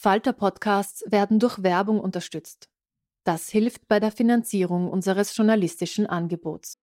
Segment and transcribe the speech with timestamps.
[0.00, 2.68] Falter-Podcasts werden durch Werbung unterstützt.
[3.24, 6.78] Das hilft bei der Finanzierung unseres journalistischen Angebots.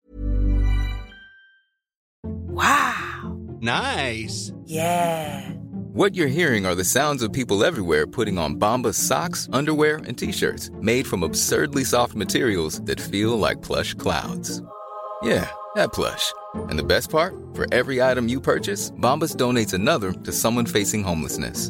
[2.24, 3.38] Wow!
[3.62, 4.52] Nice!
[4.66, 5.44] Yeah!
[5.94, 10.18] What you're hearing are the sounds of people everywhere putting on Bombas socks, underwear, and
[10.18, 14.60] t-shirts made from absurdly soft materials that feel like plush clouds.
[15.22, 16.34] Yeah, that plush.
[16.68, 17.36] And the best part?
[17.54, 21.70] For every item you purchase, Bombas donates another to someone facing homelessness.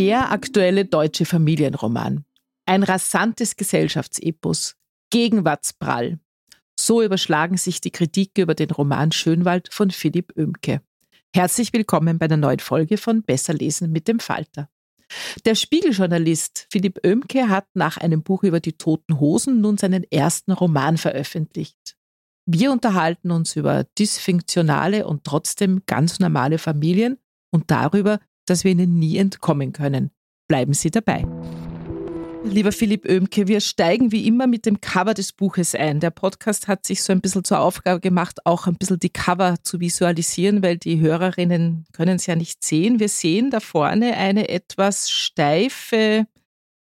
[0.00, 2.24] Der aktuelle deutsche Familienroman.
[2.64, 4.76] Ein rasantes Gesellschaftsepos.
[5.10, 6.18] Gegenwartsprall.
[6.74, 10.80] So überschlagen sich die Kritiken über den Roman Schönwald von Philipp Oemke.
[11.34, 14.70] Herzlich willkommen bei der neuen Folge von Besser lesen mit dem Falter.
[15.44, 20.52] Der Spiegeljournalist Philipp Oemke hat nach einem Buch über die toten Hosen nun seinen ersten
[20.52, 21.98] Roman veröffentlicht.
[22.46, 27.18] Wir unterhalten uns über dysfunktionale und trotzdem ganz normale Familien
[27.50, 28.18] und darüber,
[28.50, 30.10] dass wir ihnen nie entkommen können.
[30.48, 31.24] Bleiben Sie dabei.
[32.42, 36.00] Lieber Philipp Oemke, wir steigen wie immer mit dem Cover des Buches ein.
[36.00, 39.56] Der Podcast hat sich so ein bisschen zur Aufgabe gemacht, auch ein bisschen die Cover
[39.62, 42.98] zu visualisieren, weil die Hörerinnen können es ja nicht sehen.
[42.98, 46.26] Wir sehen da vorne eine etwas steife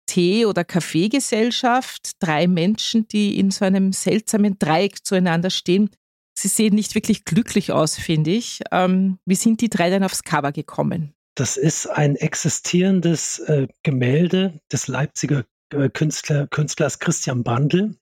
[0.07, 5.91] Tee- oder Kaffeegesellschaft, drei Menschen, die in so einem seltsamen Dreieck zueinander stehen.
[6.37, 8.61] Sie sehen nicht wirklich glücklich aus, finde ich.
[8.73, 11.15] Ähm, wie sind die drei dann aufs Cover gekommen?
[11.35, 17.97] Das ist ein existierendes äh, Gemälde des Leipziger äh, Künstler, Künstlers Christian Bandl.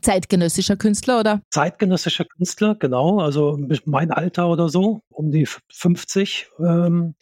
[0.00, 1.42] Zeitgenössischer Künstler, oder?
[1.50, 3.20] Zeitgenössischer Künstler, genau.
[3.20, 7.14] Also mein Alter oder so, um die 50, ähm,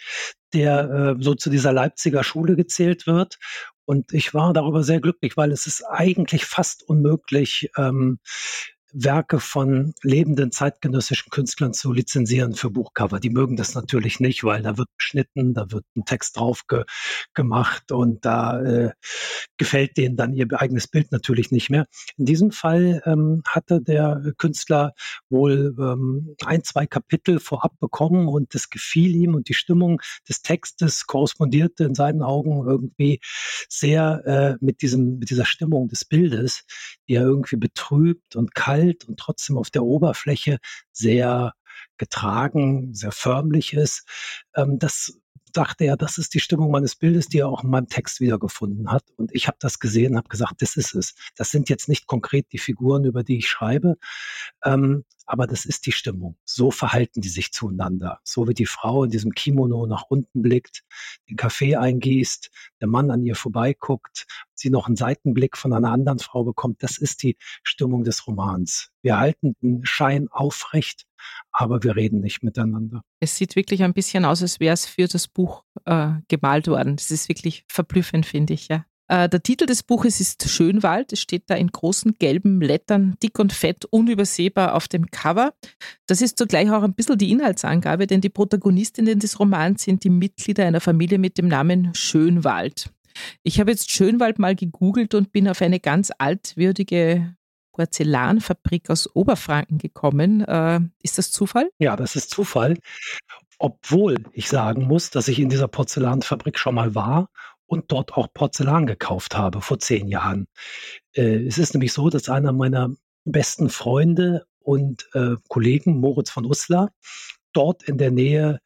[0.55, 3.39] der äh, so zu dieser Leipziger Schule gezählt wird.
[3.87, 8.21] Und ich war darüber sehr glücklich, weil es ist eigentlich fast unmöglich, ähm,
[8.93, 13.21] Werke von lebenden zeitgenössischen Künstlern zu lizenzieren für Buchcover.
[13.21, 16.85] Die mögen das natürlich nicht, weil da wird beschnitten, da wird ein Text drauf ge
[17.35, 18.91] gemacht und da äh,
[19.57, 21.87] gefällt denen dann ihr eigenes Bild natürlich nicht mehr.
[22.17, 24.93] In diesem Fall ähm, hatte der Künstler
[25.29, 30.43] wohl ähm, ein, zwei Kapitel vorab bekommen und das gefiel ihm und die Stimmung des
[30.43, 33.21] Textes korrespondierte in seinen Augen irgendwie
[33.69, 36.65] sehr äh, mit diesem, mit dieser Stimmung des Bildes,
[37.09, 40.59] die er irgendwie betrübt und kalt kalt und trotzdem auf der Oberfläche
[40.93, 41.53] sehr
[41.97, 44.07] getragen, sehr förmlich ist.
[44.55, 45.19] Ähm, das
[45.53, 48.91] dachte er, das ist die Stimmung meines Bildes, die er auch in meinem Text wiedergefunden
[48.93, 49.03] hat.
[49.17, 51.15] Und ich habe das gesehen, habe gesagt, das ist es.
[51.35, 53.97] Das sind jetzt nicht konkret die Figuren, über die ich schreibe,
[54.65, 56.37] ähm, aber das ist die Stimmung.
[56.45, 58.19] So verhalten die sich zueinander.
[58.25, 60.83] So wie die Frau in diesem Kimono nach unten blickt,
[61.29, 66.19] den Kaffee eingießt, der Mann an ihr vorbeiguckt, sie noch einen Seitenblick von einer anderen
[66.19, 66.83] Frau bekommt.
[66.83, 68.91] Das ist die Stimmung des Romans.
[69.03, 71.07] Wir halten den Schein aufrecht,
[71.53, 73.03] aber wir reden nicht miteinander.
[73.21, 76.97] Es sieht wirklich ein bisschen aus, als wäre es für das Buch äh, gemalt worden.
[76.97, 78.85] Das ist wirklich verblüffend, finde ich, ja.
[79.11, 81.13] Äh, der Titel des Buches ist Schönwald.
[81.13, 85.53] Es steht da in großen gelben Lettern, dick und fett, unübersehbar auf dem Cover.
[86.07, 90.11] Das ist zugleich auch ein bisschen die Inhaltsangabe, denn die Protagonistinnen des Romans sind die
[90.11, 92.91] Mitglieder einer Familie mit dem Namen Schönwald.
[93.43, 97.35] Ich habe jetzt Schönwald mal gegoogelt und bin auf eine ganz altwürdige
[97.73, 100.43] Porzellanfabrik aus Oberfranken gekommen.
[100.43, 101.69] Äh, ist das Zufall?
[101.81, 102.77] Ja, das ist Zufall.
[103.59, 107.29] Obwohl ich sagen muss, dass ich in dieser Porzellanfabrik schon mal war
[107.71, 110.49] und dort auch Porzellan gekauft habe vor zehn Jahren.
[111.15, 112.91] Äh, es ist nämlich so, dass einer meiner
[113.25, 116.91] besten Freunde und äh, Kollegen, Moritz von Uslar,
[117.53, 118.59] dort in der Nähe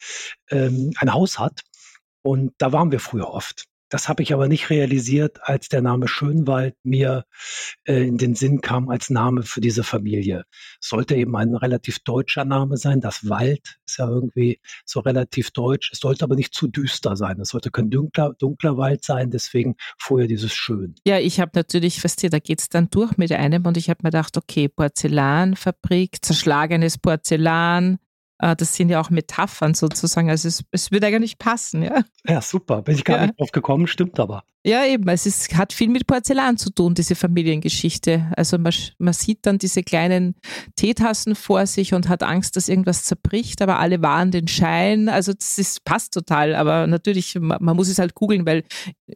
[0.51, 1.61] ähm, ein Haus hat.
[2.23, 3.67] Und da waren wir früher oft.
[3.95, 7.27] Das habe ich aber nicht realisiert, als der Name Schönwald mir
[7.85, 10.47] äh, in den Sinn kam als Name für diese Familie.
[10.81, 13.01] Sollte eben ein relativ deutscher Name sein.
[13.01, 15.91] Das Wald ist ja irgendwie so relativ deutsch.
[15.93, 17.39] Es sollte aber nicht zu düster sein.
[17.39, 19.31] Es sollte kein dunkler, dunkler Wald sein.
[19.31, 20.97] Deswegen vorher dieses Schön.
[21.07, 24.01] Ja, ich habe natürlich festgestellt, da geht es dann durch mit einem und ich habe
[24.03, 28.01] mir gedacht, okay, Porzellanfabrik, zerschlagenes Porzellan,
[28.39, 30.31] das sind ja auch Metaphern sozusagen.
[30.31, 32.03] Also es, es würde eigentlich passen, ja.
[32.27, 32.83] Ja, super.
[32.83, 33.27] Bin ich gar ja.
[33.27, 34.45] nicht drauf gekommen, stimmt aber.
[34.67, 35.07] Ja, eben.
[35.09, 38.33] Es ist, hat viel mit Porzellan zu tun, diese Familiengeschichte.
[38.35, 40.37] Also man, man sieht dann diese kleinen
[40.75, 45.11] Teetassen vor sich und hat Angst, dass irgendwas zerbricht, aber alle wahren den Schein.
[45.11, 46.55] Also das ist, passt total.
[46.55, 48.65] Aber natürlich, man, man muss es halt googeln, weil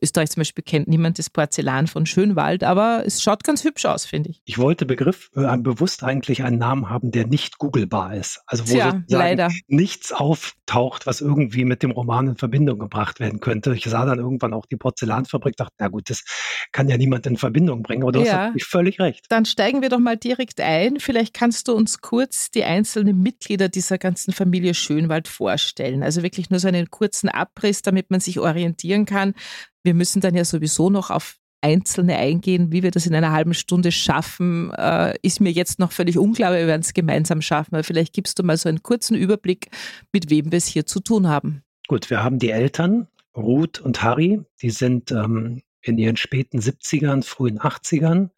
[0.02, 4.04] Österreich zum Beispiel kennt niemand das Porzellan von Schönwald, aber es schaut ganz hübsch aus,
[4.04, 4.42] finde ich.
[4.44, 8.42] Ich wollte Begriff, äh, bewusst eigentlich einen Namen haben, der nicht googelbar ist.
[8.46, 8.74] Also wo
[9.08, 9.50] Tja, leider.
[9.66, 13.74] nichts auftaucht, was irgendwie mit dem Roman in Verbindung gebracht werden könnte.
[13.74, 16.24] Ich sah dann irgendwann auch die Porzellanfabrik Fabrik dachte, na gut, das
[16.72, 18.26] kann ja niemand in Verbindung bringen, aber du ja.
[18.26, 19.26] hast natürlich völlig recht.
[19.28, 21.00] Dann steigen wir doch mal direkt ein.
[21.00, 26.02] Vielleicht kannst du uns kurz die einzelnen Mitglieder dieser ganzen Familie Schönwald vorstellen.
[26.02, 29.34] Also wirklich nur so einen kurzen Abriss, damit man sich orientieren kann.
[29.82, 33.54] Wir müssen dann ja sowieso noch auf Einzelne eingehen, wie wir das in einer halben
[33.54, 37.74] Stunde schaffen, äh, ist mir jetzt noch völlig unklar, wir werden es gemeinsam schaffen.
[37.74, 39.68] Aber vielleicht gibst du mal so einen kurzen Überblick,
[40.12, 41.62] mit wem wir es hier zu tun haben.
[41.88, 47.24] Gut, wir haben die Eltern, Ruth und Harry, die sind ähm, in ihren späten 70ern,
[47.24, 48.30] frühen 80ern,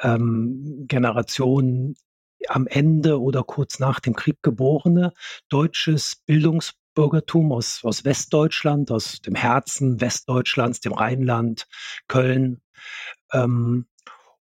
[0.00, 1.94] ähm, Generation
[2.46, 5.12] am Ende oder kurz nach dem Krieg geborene,
[5.48, 6.22] deutsches
[6.98, 11.68] Bildungsbürgertum aus, aus Westdeutschland, aus dem Herzen Westdeutschlands, dem Rheinland,
[12.08, 12.60] Köln.
[13.32, 13.86] Ähm,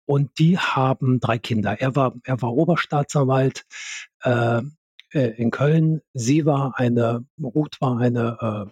[0.06, 1.80] und die haben drei Kinder.
[1.80, 3.66] Er war, er war Oberstaatsanwalt
[4.24, 4.62] äh,
[5.13, 6.01] äh in Köln.
[6.13, 8.72] Sie war eine, Ruth war eine äh,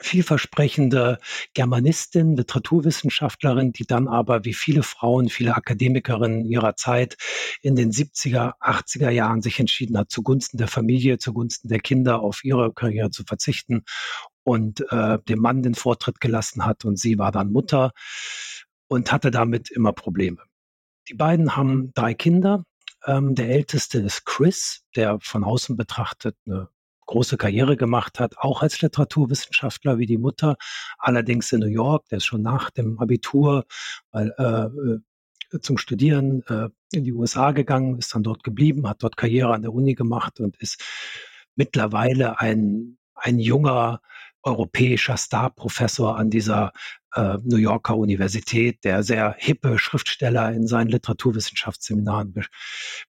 [0.00, 1.18] vielversprechende
[1.54, 7.16] Germanistin, Literaturwissenschaftlerin, die dann aber wie viele Frauen, viele Akademikerinnen ihrer Zeit
[7.62, 12.44] in den 70er, 80er Jahren sich entschieden hat, zugunsten der Familie, zugunsten der Kinder auf
[12.44, 13.84] ihre Karriere zu verzichten
[14.44, 16.84] und äh, dem Mann den Vortritt gelassen hat.
[16.84, 17.92] Und sie war dann Mutter
[18.88, 20.38] und hatte damit immer Probleme.
[21.08, 22.64] Die beiden haben drei Kinder.
[23.06, 26.68] Ähm, der älteste ist Chris, der von außen betrachtet eine
[27.08, 30.56] große Karriere gemacht hat, auch als Literaturwissenschaftler wie die Mutter,
[30.98, 33.64] allerdings in New York, der ist schon nach dem Abitur
[34.12, 34.94] weil, äh,
[35.54, 39.54] äh, zum Studieren äh, in die USA gegangen, ist dann dort geblieben, hat dort Karriere
[39.54, 40.84] an der Uni gemacht und ist
[41.56, 44.00] mittlerweile ein, ein junger
[44.42, 46.72] europäischer Starprofessor an dieser
[47.14, 52.44] äh, New Yorker Universität, der sehr hippe Schriftsteller in seinen Literaturwissenschaftsseminaren be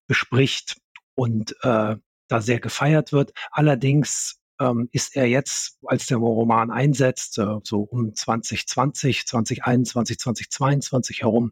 [0.07, 0.78] bespricht
[1.16, 1.98] und äh,
[2.29, 3.33] da sehr gefeiert wird.
[3.51, 11.21] Allerdings ähm, ist er jetzt, als der Roman einsetzt, äh, so um 2020, 2021, 2022
[11.21, 11.51] herum,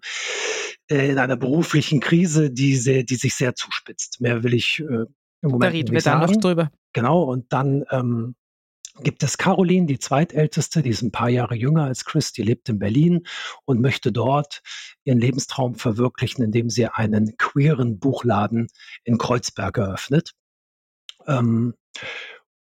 [0.89, 4.21] äh, in einer beruflichen Krise, die, sehr, die sich sehr zuspitzt.
[4.21, 5.05] Mehr will ich äh,
[5.41, 6.71] im Moment da reden wir dann noch drüber.
[6.93, 8.35] Genau, und dann ähm,
[9.03, 12.67] gibt es Caroline, die zweitälteste, die ist ein paar Jahre jünger als Chris, die lebt
[12.69, 13.27] in Berlin
[13.65, 14.61] und möchte dort
[15.03, 18.67] ihren Lebenstraum verwirklichen, indem sie einen queeren Buchladen
[19.03, 20.33] in Kreuzberg eröffnet.
[21.27, 21.73] Ähm,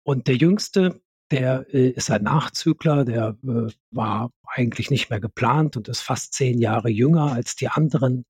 [0.04, 1.02] und der Jüngste,
[1.32, 6.34] der äh, ist ein Nachzügler, der äh, war eigentlich nicht mehr geplant und ist fast
[6.34, 8.26] zehn Jahre jünger als die anderen.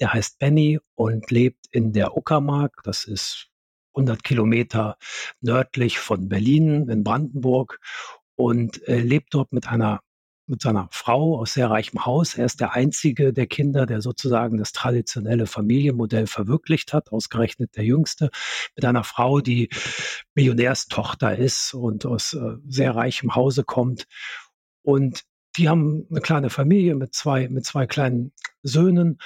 [0.00, 2.82] Der heißt Benny und lebt in der Uckermark.
[2.84, 3.48] Das ist
[3.94, 4.96] 100 Kilometer
[5.40, 7.78] nördlich von Berlin in Brandenburg
[8.36, 10.00] und äh, lebt dort mit einer
[10.52, 12.34] mit seiner Frau aus sehr reichem Haus.
[12.34, 17.84] Er ist der einzige der Kinder, der sozusagen das traditionelle Familienmodell verwirklicht hat, ausgerechnet der
[17.84, 18.30] jüngste,
[18.76, 19.70] mit einer Frau, die
[20.34, 24.06] Millionärstochter ist und aus äh, sehr reichem Hause kommt.
[24.82, 25.24] Und
[25.56, 28.32] die haben eine kleine Familie mit zwei, mit zwei kleinen
[28.62, 29.18] Söhnen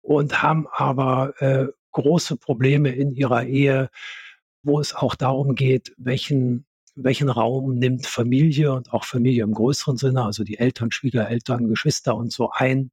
[0.00, 3.90] und haben aber äh, große Probleme in ihrer Ehe,
[4.62, 6.67] wo es auch darum geht, welchen
[7.02, 12.16] welchen Raum nimmt Familie und auch Familie im größeren Sinne, also die Eltern, Schwiegereltern, Geschwister
[12.16, 12.90] und so ein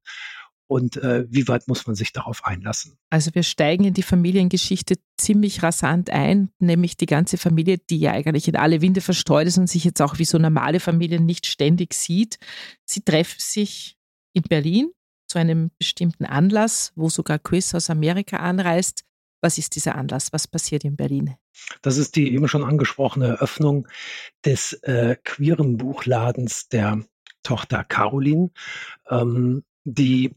[0.68, 2.98] und äh, wie weit muss man sich darauf einlassen?
[3.10, 8.12] Also wir steigen in die Familiengeschichte ziemlich rasant ein, nämlich die ganze Familie, die ja
[8.12, 11.46] eigentlich in alle Winde verstreut ist und sich jetzt auch wie so normale Familien nicht
[11.46, 12.38] ständig sieht.
[12.84, 13.96] Sie treffen sich
[14.32, 14.90] in Berlin
[15.28, 19.04] zu einem bestimmten Anlass, wo sogar Chris aus Amerika anreist.
[19.40, 20.32] Was ist dieser Anlass?
[20.32, 21.36] Was passiert in Berlin?
[21.82, 23.88] Das ist die eben schon angesprochene Eröffnung
[24.44, 27.02] des äh, queeren Buchladens der
[27.42, 28.50] Tochter Caroline,
[29.08, 30.34] ähm, die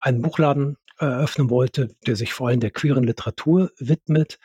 [0.00, 4.38] einen Buchladen eröffnen wollte, der sich vor allem der queeren Literatur widmet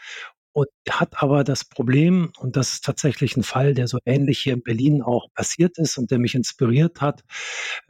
[0.53, 4.53] und hat aber das Problem, und das ist tatsächlich ein Fall, der so ähnlich hier
[4.53, 7.24] in Berlin auch passiert ist und der mich inspiriert hat.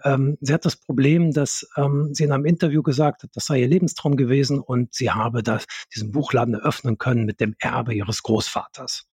[0.03, 3.61] Ähm, sie hat das Problem, dass ähm, sie in einem Interview gesagt hat, das sei
[3.61, 8.21] ihr Lebenstraum gewesen und sie habe das, diesen Buchladen eröffnen können mit dem Erbe ihres
[8.23, 9.07] Großvaters.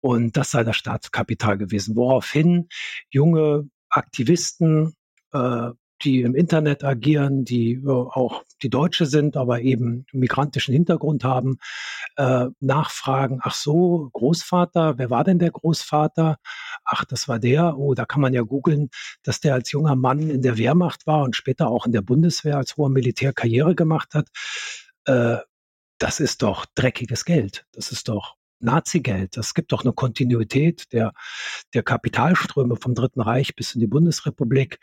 [0.00, 2.68] Und das sei das Staatskapital gewesen, woraufhin
[3.10, 4.94] junge Aktivisten,
[5.32, 5.70] äh,
[6.02, 11.58] die im Internet agieren, die äh, auch die Deutsche sind, aber eben migrantischen Hintergrund haben,
[12.16, 16.38] äh, nachfragen, ach so, Großvater, wer war denn der Großvater?
[16.84, 17.78] Ach, das war der.
[17.78, 18.90] Oh, da kann man ja googeln,
[19.22, 22.56] dass der als junger Mann in der Wehrmacht war und später auch in der Bundeswehr
[22.56, 24.28] als hoher Militär Karriere gemacht hat.
[25.06, 25.38] Äh,
[25.98, 27.66] das ist doch dreckiges Geld.
[27.72, 29.36] Das ist doch Nazi-Geld.
[29.36, 31.12] Es gibt doch eine Kontinuität der,
[31.74, 34.78] der Kapitalströme vom Dritten Reich bis in die Bundesrepublik.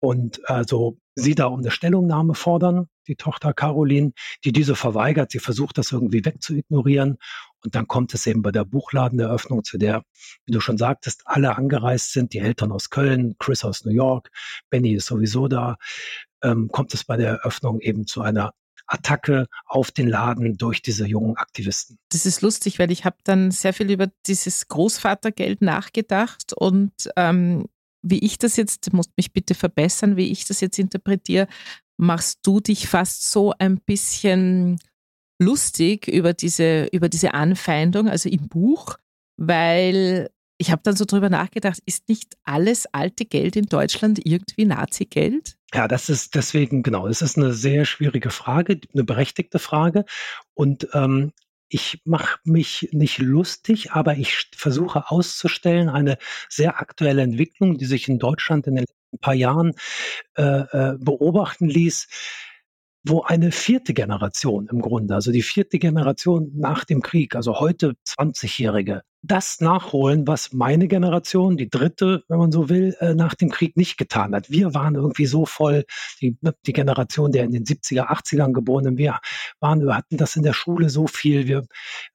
[0.00, 4.12] Und also sie da um eine Stellungnahme fordern, die Tochter Caroline,
[4.44, 5.30] die diese verweigert.
[5.30, 7.18] Sie versucht das irgendwie wegzuignorieren.
[7.64, 10.02] Und dann kommt es eben bei der Buchladeneröffnung, zu der,
[10.44, 14.30] wie du schon sagtest, alle angereist sind, die Eltern aus Köln, Chris aus New York,
[14.70, 15.76] Benny ist sowieso da,
[16.42, 18.52] ähm, kommt es bei der Eröffnung eben zu einer
[18.86, 21.98] Attacke auf den Laden durch diese jungen Aktivisten.
[22.10, 27.66] Das ist lustig, weil ich habe dann sehr viel über dieses Großvatergeld nachgedacht und ähm,
[28.08, 31.48] wie ich das jetzt, du musst mich bitte verbessern, wie ich das jetzt interpretiere,
[31.98, 34.78] machst du dich fast so ein bisschen
[35.40, 38.96] lustig über diese, über diese Anfeindung, also im Buch,
[39.36, 44.64] weil ich habe dann so drüber nachgedacht, ist nicht alles alte Geld in Deutschland irgendwie
[44.64, 45.56] Nazi-Geld?
[45.74, 50.04] Ja, das ist deswegen, genau, es ist eine sehr schwierige Frage, eine berechtigte Frage.
[50.54, 51.32] Und ähm,
[51.68, 56.18] ich mache mich nicht lustig, aber ich versuche auszustellen eine
[56.48, 59.74] sehr aktuelle Entwicklung, die sich in Deutschland in den letzten paar Jahren
[60.36, 62.08] äh, äh, beobachten ließ
[63.08, 67.94] wo eine vierte Generation im Grunde, also die vierte Generation nach dem Krieg, also heute
[68.04, 73.50] 20-Jährige, das nachholen, was meine Generation, die dritte, wenn man so will, äh, nach dem
[73.50, 74.50] Krieg nicht getan hat.
[74.50, 75.84] Wir waren irgendwie so voll,
[76.20, 79.18] die, die Generation der in den 70er, 80ern geborenen, wir
[79.60, 81.46] waren, wir hatten das in der Schule so viel.
[81.46, 81.66] Wir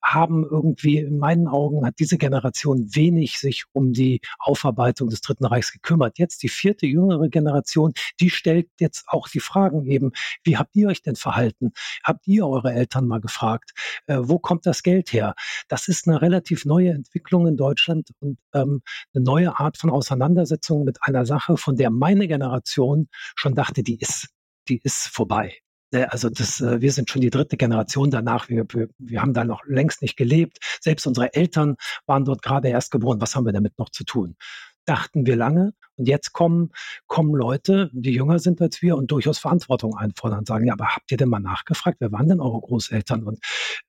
[0.01, 5.46] haben irgendwie, in meinen Augen, hat diese Generation wenig sich um die Aufarbeitung des Dritten
[5.46, 6.18] Reichs gekümmert.
[6.18, 10.12] Jetzt die vierte, jüngere Generation, die stellt jetzt auch die Fragen eben,
[10.44, 11.72] wie habt ihr euch denn verhalten?
[12.03, 13.72] Habt ihr eure Eltern mal gefragt?
[14.08, 15.36] Äh, wo kommt das Geld her?
[15.68, 18.81] Das ist eine relativ neue Entwicklung in Deutschland und ähm,
[19.13, 24.00] eine neue Art von Auseinandersetzung mit einer Sache, von der meine Generation schon dachte, die
[24.00, 24.29] ist,
[24.70, 25.58] die ist vorbei.
[25.93, 28.48] Ne, also das, äh, wir sind schon die dritte Generation danach.
[28.48, 30.60] Wir, wir, wir haben da noch längst nicht gelebt.
[30.79, 33.20] Selbst unsere Eltern waren dort gerade erst geboren.
[33.20, 34.36] Was haben wir damit noch zu tun?
[34.86, 35.74] Dachten wir lange.
[35.98, 36.72] Und jetzt kommen,
[37.08, 40.96] kommen Leute, die jünger sind als wir und durchaus Verantwortung einfordern und sagen, ja, aber
[40.96, 43.24] habt ihr denn mal nachgefragt, wer waren denn eure Großeltern?
[43.24, 43.40] Und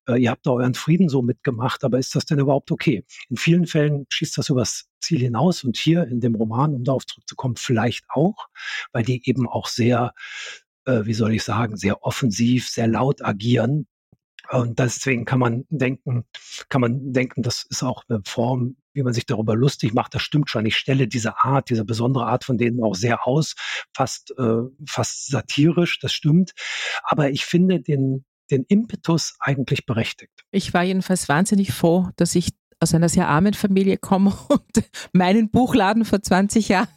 [0.08, 3.04] äh, ihr habt da euren Frieden so mitgemacht, aber ist das denn überhaupt okay?
[3.30, 7.06] In vielen Fällen schießt das übers Ziel hinaus und hier in dem Roman, um darauf
[7.06, 8.48] zurückzukommen, vielleicht auch,
[8.92, 10.12] weil die eben auch sehr,
[10.84, 13.86] äh, wie soll ich sagen, sehr offensiv, sehr laut agieren
[14.50, 16.24] und deswegen kann man denken,
[16.68, 20.14] kann man denken, das ist auch eine Form, wie man sich darüber lustig macht.
[20.14, 20.66] Das stimmt schon.
[20.66, 23.54] Ich stelle diese Art, diese besondere Art von denen auch sehr aus,
[23.94, 25.98] fast, äh, fast satirisch.
[26.00, 26.52] Das stimmt.
[27.02, 30.44] Aber ich finde den, den Impetus eigentlich berechtigt.
[30.50, 35.50] Ich war jedenfalls wahnsinnig froh, dass ich aus einer sehr armen Familie komme und meinen
[35.50, 36.88] Buchladen vor 20 Jahren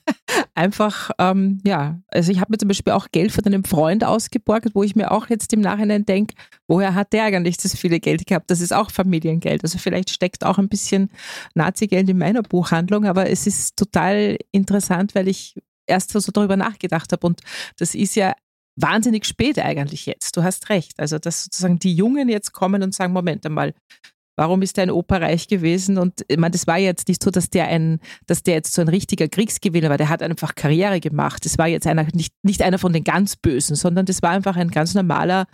[0.56, 4.70] einfach, ähm, ja, also ich habe mir zum Beispiel auch Geld von einem Freund ausgeborgt,
[4.74, 6.36] wo ich mir auch jetzt im Nachhinein denke,
[6.68, 8.50] woher hat der eigentlich das viele Geld gehabt?
[8.50, 9.64] Das ist auch Familiengeld.
[9.64, 11.12] Also vielleicht steckt auch ein bisschen
[11.54, 17.12] Nazi-Geld in meiner Buchhandlung, aber es ist total interessant, weil ich erst so darüber nachgedacht
[17.12, 17.42] habe und
[17.78, 18.34] das ist ja
[18.76, 20.36] wahnsinnig spät eigentlich jetzt.
[20.36, 21.00] Du hast recht.
[21.00, 23.74] Also, dass sozusagen die Jungen jetzt kommen und sagen, Moment einmal,
[24.36, 25.98] Warum ist dein Opa reich gewesen?
[25.98, 28.82] Und ich meine, das war jetzt nicht so, dass der ein, dass der jetzt so
[28.82, 29.98] ein richtiger Kriegsgewinner war.
[29.98, 31.46] Der hat einfach Karriere gemacht.
[31.46, 34.56] Das war jetzt einer, nicht, nicht einer von den ganz Bösen, sondern das war einfach
[34.56, 35.48] ein ganz normaler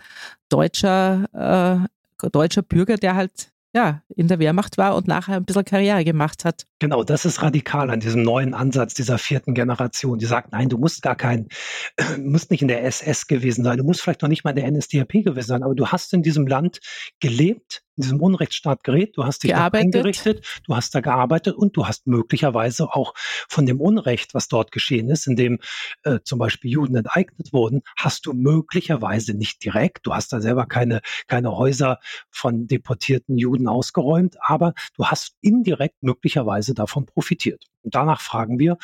[0.48, 1.88] deutscher,
[2.20, 6.04] äh, deutscher Bürger, der halt ja, in der Wehrmacht war und nachher ein bisschen Karriere
[6.04, 6.66] gemacht hat.
[6.78, 10.18] Genau, das ist radikal an diesem neuen Ansatz dieser vierten Generation.
[10.18, 11.48] Die sagt, nein, du musst gar kein,
[12.18, 14.70] musst nicht in der SS gewesen sein, du musst vielleicht noch nicht mal in der
[14.70, 16.80] NSDAP gewesen sein, aber du hast in diesem Land
[17.20, 21.86] gelebt, in diesem Unrechtsstaat gerät, du hast dich eingerichtet, du hast da gearbeitet und du
[21.86, 23.14] hast möglicherweise auch
[23.48, 25.58] von dem Unrecht, was dort geschehen ist, in dem
[26.02, 30.66] äh, zum Beispiel Juden enteignet wurden, hast du möglicherweise nicht direkt, du hast da selber
[30.66, 31.98] keine, keine Häuser
[32.30, 37.66] von deportierten Juden ausgeräumt, aber du hast indirekt möglicherweise davon profitiert.
[37.82, 38.78] Und danach fragen wir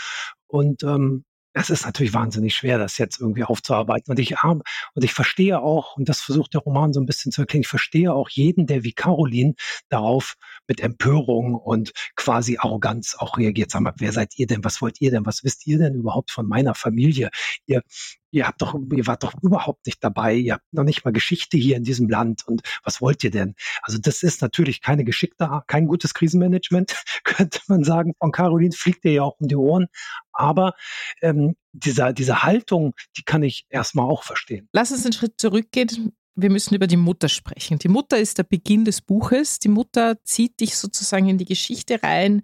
[0.47, 1.25] und ähm,
[1.59, 4.13] das ist natürlich wahnsinnig schwer, das jetzt irgendwie aufzuarbeiten.
[4.13, 4.63] Und ich und
[5.03, 8.13] ich verstehe auch, und das versucht der Roman so ein bisschen zu erklären, ich verstehe
[8.13, 9.55] auch jeden, der wie Caroline
[9.89, 10.37] darauf
[10.69, 13.73] mit Empörung und quasi Arroganz auch reagiert.
[13.73, 14.63] Sag mal, wer seid ihr denn?
[14.63, 15.27] Was wollt ihr denn?
[15.27, 17.31] Was wisst ihr denn überhaupt von meiner Familie?
[17.67, 17.83] Ihr,
[18.31, 20.35] ihr habt doch, ihr wart doch überhaupt nicht dabei.
[20.35, 22.47] Ihr habt noch nicht mal Geschichte hier in diesem Land.
[22.47, 23.57] Und was wollt ihr denn?
[23.83, 28.13] Also das ist natürlich keine geschickte, kein gutes Krisenmanagement, könnte man sagen.
[28.21, 29.87] Von Caroline fliegt ihr ja auch um die Ohren.
[30.39, 30.75] Aber
[31.21, 34.69] ähm, dieser, diese Haltung, die kann ich erstmal auch verstehen.
[34.73, 37.81] Lass uns einen Schritt zurückgehen wir müssen über die Mutter sprechen.
[37.81, 39.59] Die Mutter ist der Beginn des Buches.
[39.59, 42.43] Die Mutter zieht dich sozusagen in die Geschichte rein.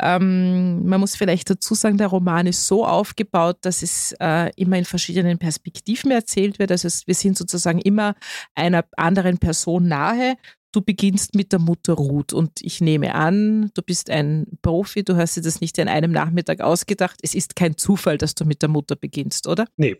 [0.00, 4.78] Ähm, man muss vielleicht dazu sagen, der Roman ist so aufgebaut, dass es äh, immer
[4.78, 6.72] in verschiedenen Perspektiven erzählt wird.
[6.72, 8.16] Also es, wir sind sozusagen immer
[8.56, 10.36] einer anderen Person nahe.
[10.72, 15.16] Du beginnst mit der Mutter Ruth und ich nehme an, du bist ein Profi, du
[15.16, 17.18] hast dir das nicht in einem Nachmittag ausgedacht.
[17.22, 19.66] Es ist kein Zufall, dass du mit der Mutter beginnst, oder?
[19.76, 19.96] Nee,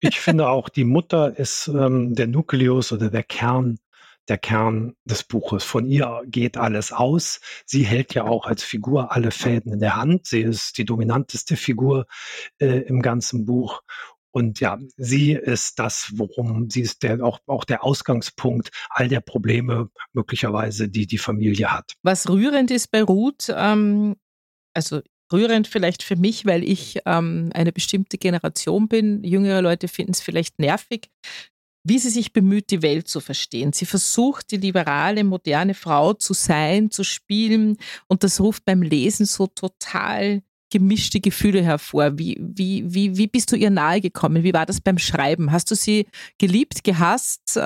[0.00, 3.78] ich finde auch, die Mutter ist ähm, der Nukleus oder der Kern,
[4.28, 5.64] der Kern des Buches.
[5.64, 7.40] Von ihr geht alles aus.
[7.64, 10.26] Sie hält ja auch als Figur alle Fäden in der Hand.
[10.26, 12.06] Sie ist die dominanteste Figur
[12.58, 13.82] äh, im ganzen Buch.
[14.36, 19.22] Und ja, sie ist das, worum sie ist der, auch, auch der Ausgangspunkt all der
[19.22, 21.94] Probleme möglicherweise, die die Familie hat.
[22.02, 24.16] Was rührend ist bei Ruth, ähm,
[24.74, 25.00] also
[25.32, 29.24] rührend vielleicht für mich, weil ich ähm, eine bestimmte Generation bin.
[29.24, 31.08] Jüngere Leute finden es vielleicht nervig,
[31.82, 33.72] wie sie sich bemüht, die Welt zu verstehen.
[33.72, 39.24] Sie versucht, die liberale, moderne Frau zu sein, zu spielen und das ruft beim Lesen
[39.24, 42.18] so total gemischte Gefühle hervor.
[42.18, 44.42] Wie, wie, wie, wie bist du ihr nahe gekommen?
[44.42, 45.52] Wie war das beim Schreiben?
[45.52, 46.06] Hast du sie
[46.38, 47.56] geliebt, gehasst?
[47.56, 47.60] Äh,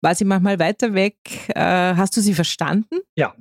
[0.00, 1.16] war sie manchmal weiter weg?
[1.48, 1.60] Äh,
[1.94, 3.00] hast du sie verstanden?
[3.16, 3.34] Ja,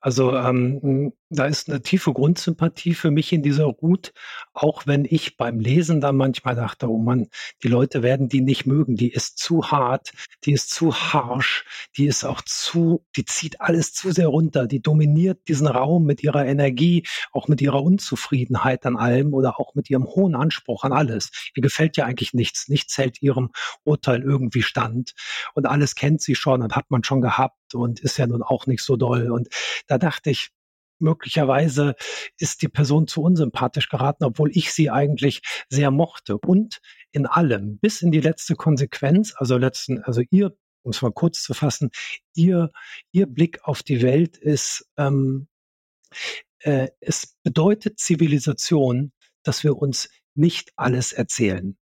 [0.00, 4.12] also ähm, da ist eine tiefe Grundsympathie für mich in dieser Ruth,
[4.52, 7.28] auch wenn ich beim Lesen dann manchmal dachte, oh Mann,
[7.62, 10.12] die Leute werden die nicht mögen, die ist zu hart,
[10.44, 11.64] die ist zu harsh,
[11.96, 16.22] die ist auch zu, die zieht alles zu sehr runter, die dominiert diesen Raum mit
[16.22, 20.92] ihrer Energie, auch mit ihrer Unzufriedenheit an allem oder auch mit ihrem hohen Anspruch an
[20.92, 21.30] alles.
[21.54, 23.50] Ihr gefällt ja eigentlich nichts, nichts hält ihrem
[23.84, 25.14] Urteil irgendwie stand
[25.54, 28.66] und alles kennt sie schon und hat man schon gehabt und ist ja nun auch
[28.66, 29.48] nicht so doll und
[29.86, 30.50] da dachte ich,
[30.98, 31.94] möglicherweise
[32.38, 36.38] ist die Person zu unsympathisch geraten, obwohl ich sie eigentlich sehr mochte.
[36.38, 36.80] Und
[37.12, 41.42] in allem, bis in die letzte Konsequenz, also letzten, also ihr, um es mal kurz
[41.42, 41.90] zu fassen,
[42.34, 42.70] ihr,
[43.12, 45.48] ihr Blick auf die Welt ist, ähm,
[46.60, 51.76] äh, es bedeutet Zivilisation, dass wir uns nicht alles erzählen.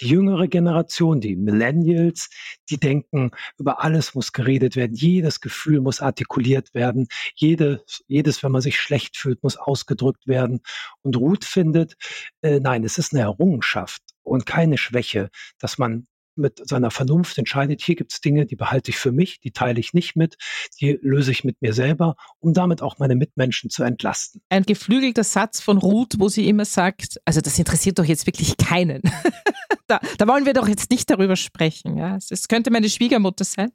[0.00, 2.28] Die jüngere Generation, die Millennials,
[2.70, 8.52] die denken, über alles muss geredet werden, jedes Gefühl muss artikuliert werden, jedes, jedes, wenn
[8.52, 10.60] man sich schlecht fühlt, muss ausgedrückt werden.
[11.02, 11.96] Und Ruth findet,
[12.42, 16.06] äh, nein, es ist eine Errungenschaft und keine Schwäche, dass man
[16.36, 19.80] mit seiner Vernunft entscheidet, hier gibt es Dinge, die behalte ich für mich, die teile
[19.80, 20.36] ich nicht mit,
[20.80, 24.40] die löse ich mit mir selber, um damit auch meine Mitmenschen zu entlasten.
[24.48, 28.56] Ein geflügelter Satz von Ruth, wo sie immer sagt, also das interessiert doch jetzt wirklich
[28.56, 29.02] keinen.
[29.86, 31.96] da, da, wollen wir doch jetzt nicht darüber sprechen.
[31.96, 32.16] Ja?
[32.16, 33.70] Es könnte meine Schwiegermutter sein.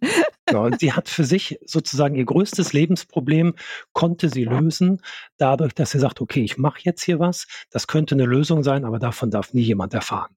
[0.49, 3.55] ja, und sie hat für sich sozusagen ihr größtes Lebensproblem,
[3.93, 5.01] konnte sie lösen,
[5.37, 8.85] dadurch, dass sie sagt, okay, ich mache jetzt hier was, das könnte eine Lösung sein,
[8.85, 10.33] aber davon darf nie jemand erfahren.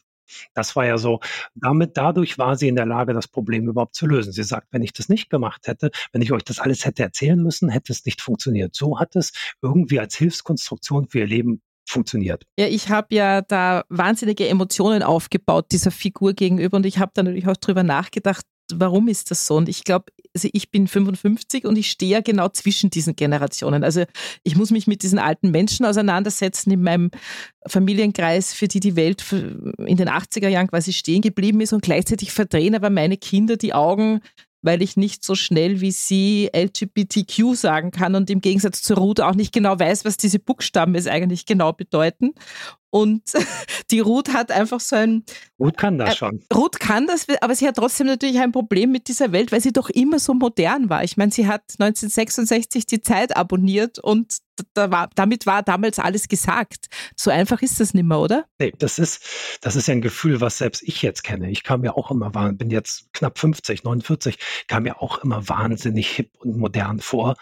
[0.55, 1.21] Das war ja so,
[1.55, 4.33] damit, dadurch war sie in der Lage, das Problem überhaupt zu lösen.
[4.33, 7.43] Sie sagt, wenn ich das nicht gemacht hätte, wenn ich euch das alles hätte erzählen
[7.43, 8.75] müssen, hätte es nicht funktioniert.
[8.75, 9.33] So hat es
[9.63, 12.45] irgendwie als Hilfskonstruktion für ihr Leben funktioniert.
[12.59, 17.23] Ja, ich habe ja da wahnsinnige Emotionen aufgebaut dieser Figur gegenüber und ich habe da
[17.23, 19.57] natürlich auch drüber nachgedacht, warum ist das so?
[19.57, 23.85] Und ich glaube, also ich bin 55 und ich stehe ja genau zwischen diesen Generationen.
[23.85, 24.05] Also
[24.43, 27.11] ich muss mich mit diesen alten Menschen auseinandersetzen in meinem
[27.67, 32.33] Familienkreis, für die die Welt in den 80er Jahren quasi stehen geblieben ist und gleichzeitig
[32.33, 34.21] verdrehen aber meine Kinder die Augen
[34.65, 39.21] weil ich nicht so schnell wie sie LGBTQ sagen kann und im Gegensatz zu Ruth
[39.21, 42.33] auch nicht genau weiß, was diese Buchstaben es eigentlich genau bedeuten.
[42.95, 43.23] Und
[43.91, 45.25] die Ruth hat einfach so ein.
[45.59, 46.45] Ruth kann das äh, schon.
[46.55, 49.73] Ruth kann das, aber sie hat trotzdem natürlich ein Problem mit dieser Welt, weil sie
[49.73, 51.03] doch immer so modern war.
[51.03, 54.37] Ich meine, sie hat 1966 die Zeit abonniert und
[54.75, 56.87] da war, damit war damals alles gesagt.
[57.17, 58.45] So einfach ist das nicht mehr, oder?
[58.61, 59.27] Nee, das ist,
[59.61, 61.51] das ist ja ein Gefühl, was selbst ich jetzt kenne.
[61.51, 66.09] Ich kam ja auch immer, bin jetzt knapp 50, 49, kam ja auch immer wahnsinnig
[66.11, 67.35] hip und modern vor.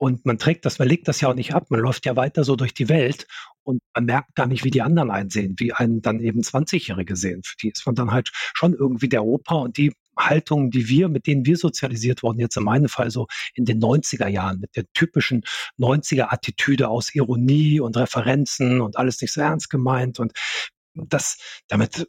[0.00, 1.66] Und man trägt das, man legt das ja auch nicht ab.
[1.68, 3.26] Man läuft ja weiter so durch die Welt
[3.64, 7.42] und man merkt gar nicht, wie die anderen einsehen, wie einen dann eben 20-Jährige sehen.
[7.44, 11.10] Für die ist man dann halt schon irgendwie der Opa und die Haltungen, die wir,
[11.10, 14.74] mit denen wir sozialisiert wurden, jetzt in meinem Fall so in den 90er Jahren, mit
[14.74, 15.42] der typischen
[15.78, 20.32] 90er Attitüde aus Ironie und Referenzen und alles nicht so ernst gemeint und
[20.94, 21.36] das,
[21.68, 22.06] damit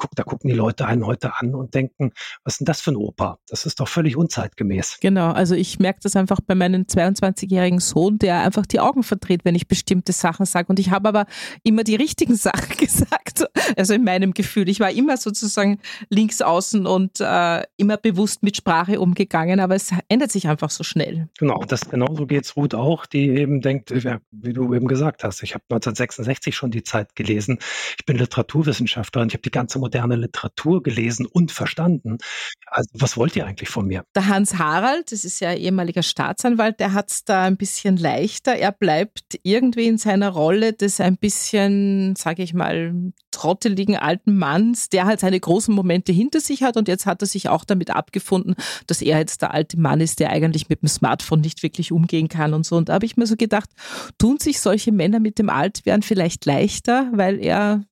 [0.00, 2.90] guck, da gucken die Leute einen heute an und denken, was ist denn das für
[2.90, 3.38] ein Opa?
[3.48, 4.98] Das ist doch völlig unzeitgemäß.
[5.00, 9.44] Genau, also ich merke das einfach bei meinem 22-jährigen Sohn, der einfach die Augen verdreht,
[9.44, 10.68] wenn ich bestimmte Sachen sage.
[10.68, 11.26] Und ich habe aber
[11.62, 13.44] immer die richtigen Sachen gesagt,
[13.76, 14.68] also in meinem Gefühl.
[14.68, 19.90] Ich war immer sozusagen links außen und äh, immer bewusst mit Sprache umgegangen, aber es
[20.08, 21.28] ändert sich einfach so schnell.
[21.38, 23.92] Genau, das genauso geht es Ruth auch, die eben denkt,
[24.30, 27.58] wie du eben gesagt hast, ich habe 1966 schon die Zeit gelesen.
[27.98, 32.18] Ich bin Literaturwissenschaftler und ich habe die ganze moderne Literatur gelesen und verstanden.
[32.66, 34.04] Also was wollt ihr eigentlich von mir?
[34.14, 38.54] Der Hans Harald, das ist ja ehemaliger Staatsanwalt, der hat es da ein bisschen leichter.
[38.54, 42.94] Er bleibt irgendwie in seiner Rolle des ein bisschen, sage ich mal,
[43.32, 47.26] trotteligen alten Manns, der halt seine großen Momente hinter sich hat und jetzt hat er
[47.26, 48.54] sich auch damit abgefunden,
[48.86, 52.28] dass er jetzt der alte Mann ist, der eigentlich mit dem Smartphone nicht wirklich umgehen
[52.28, 52.76] kann und so.
[52.76, 53.70] Und da habe ich mir so gedacht,
[54.18, 57.84] tun sich solche Männer mit dem Altwerden vielleicht leichter, weil er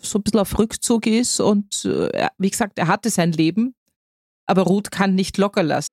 [0.00, 3.74] so ein bisschen auf Rückzug ist und äh, wie gesagt, er hatte sein Leben,
[4.46, 5.88] aber Ruth kann nicht locker lassen.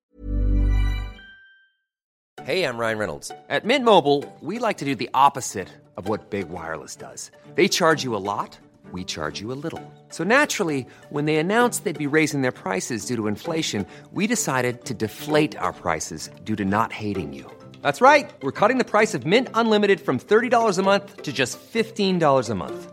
[2.42, 3.32] Hey, I'm Ryan Reynolds.
[3.48, 7.32] At Mint Mobile, we like to do the opposite of what Big Wireless does.
[7.56, 8.56] They charge you a lot,
[8.92, 9.80] we charge you a little.
[10.10, 14.84] So naturally, when they announced they'd be raising their prices due to inflation, we decided
[14.84, 17.50] to deflate our prices due to not hating you.
[17.82, 18.30] That's right.
[18.42, 22.54] We're cutting the price of Mint Unlimited from $30 a month to just $15 a
[22.54, 22.92] month.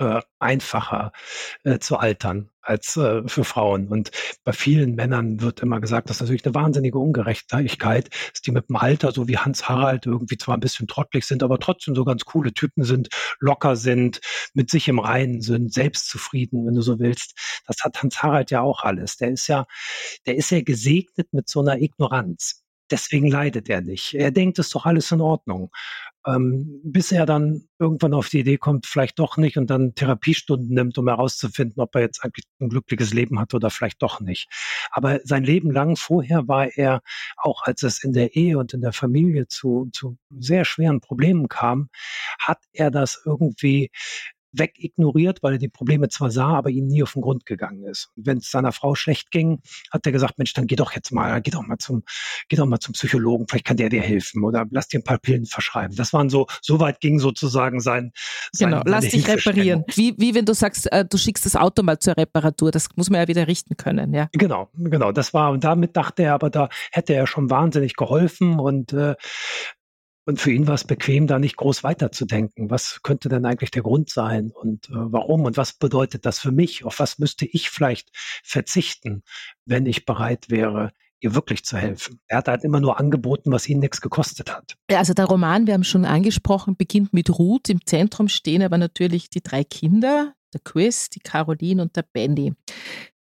[0.00, 1.12] äh, einfacher
[1.64, 3.88] äh, zu altern als äh, für Frauen.
[3.88, 4.10] Und
[4.44, 8.68] bei vielen Männern wird immer gesagt, das ist natürlich eine wahnsinnige Ungerechtigkeit, dass die mit
[8.68, 12.04] dem Alter, so wie Hans Harald, irgendwie zwar ein bisschen trottelig sind, aber trotzdem so
[12.04, 13.08] ganz coole Typen sind,
[13.38, 14.20] locker sind,
[14.54, 17.62] mit sich im Reinen sind, selbstzufrieden, wenn du so willst.
[17.66, 19.16] Das hat Hans Harald ja auch alles.
[19.16, 19.66] Der ist ja,
[20.26, 22.59] der ist ja gesegnet mit so einer Ignoranz.
[22.90, 24.14] Deswegen leidet er nicht.
[24.14, 25.70] Er denkt, es ist doch alles in Ordnung
[26.26, 30.74] ähm, bis er dann irgendwann auf die Idee kommt, vielleicht doch nicht und dann Therapiestunden
[30.74, 34.48] nimmt, um herauszufinden, ob er jetzt eigentlich ein glückliches Leben hat oder vielleicht doch nicht.
[34.90, 37.00] Aber sein Leben lang vorher war er,
[37.36, 41.48] auch als es in der Ehe und in der Familie zu, zu sehr schweren Problemen
[41.48, 41.88] kam,
[42.38, 43.90] hat er das irgendwie
[44.52, 48.10] wegignoriert, weil er die Probleme zwar sah, aber ihnen nie auf den Grund gegangen ist.
[48.16, 49.60] Wenn es seiner Frau schlecht ging,
[49.90, 52.02] hat er gesagt, Mensch, dann geh doch jetzt mal, geh doch mal zum,
[52.48, 55.18] geh doch mal zum Psychologen, vielleicht kann der dir helfen oder lass dir ein paar
[55.18, 55.96] Pillen verschreiben.
[55.96, 58.12] Das waren so, so weit ging sozusagen sein,
[58.52, 59.84] sein Genau, lass dich reparieren.
[59.94, 63.10] Wie, wie wenn du sagst, äh, du schickst das Auto mal zur Reparatur, das muss
[63.10, 64.28] man ja wieder richten können, ja.
[64.32, 68.58] Genau, genau, das war, und damit dachte er, aber da hätte er schon wahnsinnig geholfen
[68.58, 69.14] und äh,
[70.30, 72.70] und für ihn war es bequem, da nicht groß weiterzudenken.
[72.70, 76.52] Was könnte denn eigentlich der Grund sein und äh, warum und was bedeutet das für
[76.52, 76.84] mich?
[76.84, 78.10] Auf was müsste ich vielleicht
[78.44, 79.24] verzichten,
[79.66, 82.20] wenn ich bereit wäre, ihr wirklich zu helfen.
[82.28, 84.76] Er hat halt immer nur angeboten, was ihn nichts gekostet hat.
[84.88, 87.68] Also der Roman, wir haben schon angesprochen, beginnt mit Ruth.
[87.68, 92.54] Im Zentrum stehen aber natürlich die drei Kinder, der Chris, die Caroline und der Benny.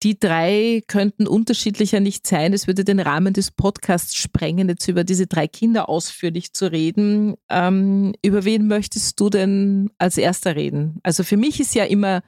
[0.04, 2.52] Die drei könnten unterschiedlicher nicht sein.
[2.52, 7.34] Es würde den Rahmen des Podcasts sprengen, jetzt über diese drei Kinder ausführlich zu reden.
[7.48, 11.00] Ähm, über wen möchtest du denn als erster reden?
[11.02, 12.22] Also für mich ist ja immer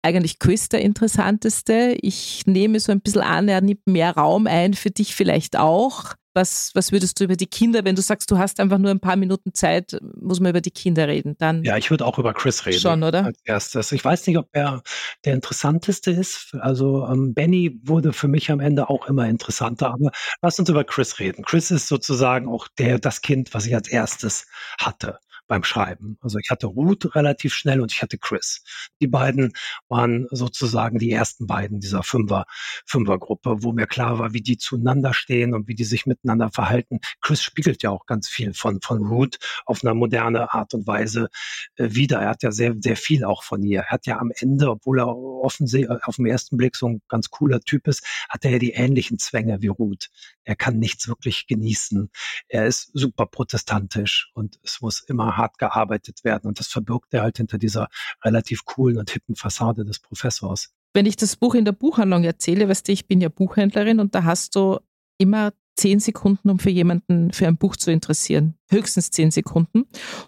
[0.00, 1.96] eigentlich Chris der interessanteste.
[2.00, 6.14] Ich nehme so ein bisschen an, er nimmt mehr Raum ein, für dich vielleicht auch.
[6.34, 9.00] Was, was würdest du über die Kinder, wenn du sagst, du hast einfach nur ein
[9.00, 11.36] paar Minuten Zeit, muss man über die Kinder reden?
[11.38, 12.80] Dann ja, ich würde auch über Chris reden.
[12.80, 13.24] Schon, oder?
[13.24, 13.92] Als erstes.
[13.92, 14.82] Ich weiß nicht, ob er
[15.24, 16.54] der interessanteste ist.
[16.60, 20.84] Also ähm, Benny wurde für mich am Ende auch immer interessanter, aber lass uns über
[20.84, 21.44] Chris reden.
[21.44, 24.46] Chris ist sozusagen auch der, das Kind, was ich als erstes
[24.78, 26.16] hatte beim Schreiben.
[26.20, 28.62] Also ich hatte Ruth relativ schnell und ich hatte Chris.
[29.00, 29.52] Die beiden
[29.88, 32.44] waren sozusagen die ersten beiden dieser Fünfer,
[32.86, 37.00] Fünfergruppe, wo mir klar war, wie die zueinander stehen und wie die sich miteinander verhalten.
[37.20, 41.28] Chris spiegelt ja auch ganz viel von, von Ruth auf eine moderne Art und Weise
[41.76, 42.20] äh, wieder.
[42.20, 43.80] Er hat ja sehr, sehr viel auch von ihr.
[43.80, 47.30] Er hat ja am Ende, obwohl er offensichtlich auf den ersten Blick so ein ganz
[47.30, 50.08] cooler Typ ist, hat er ja die ähnlichen Zwänge wie Ruth.
[50.44, 52.10] Er kann nichts wirklich genießen.
[52.48, 56.48] Er ist super protestantisch und es muss immer hart gearbeitet werden.
[56.48, 57.88] Und das verbirgt er halt hinter dieser
[58.24, 60.74] relativ coolen und hippen Fassade des Professors.
[60.94, 64.14] Wenn ich das Buch in der Buchhandlung erzähle, weißt du, ich bin ja Buchhändlerin und
[64.14, 64.78] da hast du
[65.18, 68.54] immer zehn Sekunden, um für jemanden für ein Buch zu interessieren.
[68.70, 69.84] Höchstens zehn Sekunden.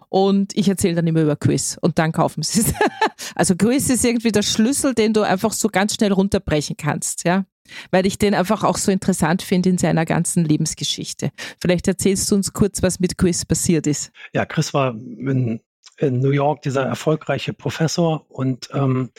[0.09, 2.75] Und ich erzähle dann immer über Quiz und dann kaufen sie es.
[3.35, 7.45] also Quiz ist irgendwie der Schlüssel, den du einfach so ganz schnell runterbrechen kannst, ja
[7.91, 11.31] weil ich den einfach auch so interessant finde in seiner ganzen Lebensgeschichte.
[11.61, 14.13] Vielleicht erzählst du uns kurz, was mit Chris passiert ist.
[14.33, 15.61] Ja, Chris war in,
[15.99, 19.11] in New York dieser erfolgreiche Professor und ähm,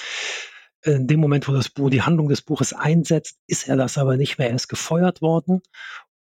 [0.84, 4.18] In dem Moment, wo das Buch, die Handlung des Buches einsetzt, ist er das aber
[4.18, 4.50] nicht mehr.
[4.50, 5.62] Er ist gefeuert worden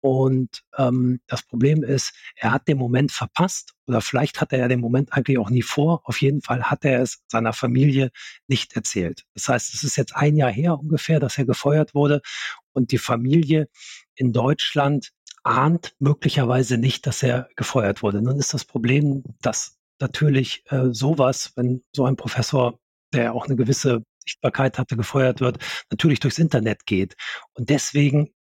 [0.04, 4.68] und ähm, das Problem ist, er hat den Moment verpasst oder vielleicht hat er ja
[4.68, 6.02] den Moment eigentlich auch nie vor.
[6.04, 8.10] Auf jeden Fall hat er es seiner Familie
[8.46, 9.24] nicht erzählt.
[9.32, 12.20] Das heißt, es ist jetzt ein Jahr her ungefähr, dass er gefeuert wurde
[12.74, 13.70] und die Familie
[14.14, 15.12] in Deutschland
[15.42, 18.20] ahnt möglicherweise nicht, dass er gefeuert wurde.
[18.20, 22.78] Nun ist das Problem, dass natürlich äh, sowas, wenn so ein Professor,
[23.14, 27.16] der auch eine gewisse Sichtbarkeit hatte, gefeuert wird, natürlich durchs Internet geht.
[27.54, 28.34] Und deswegen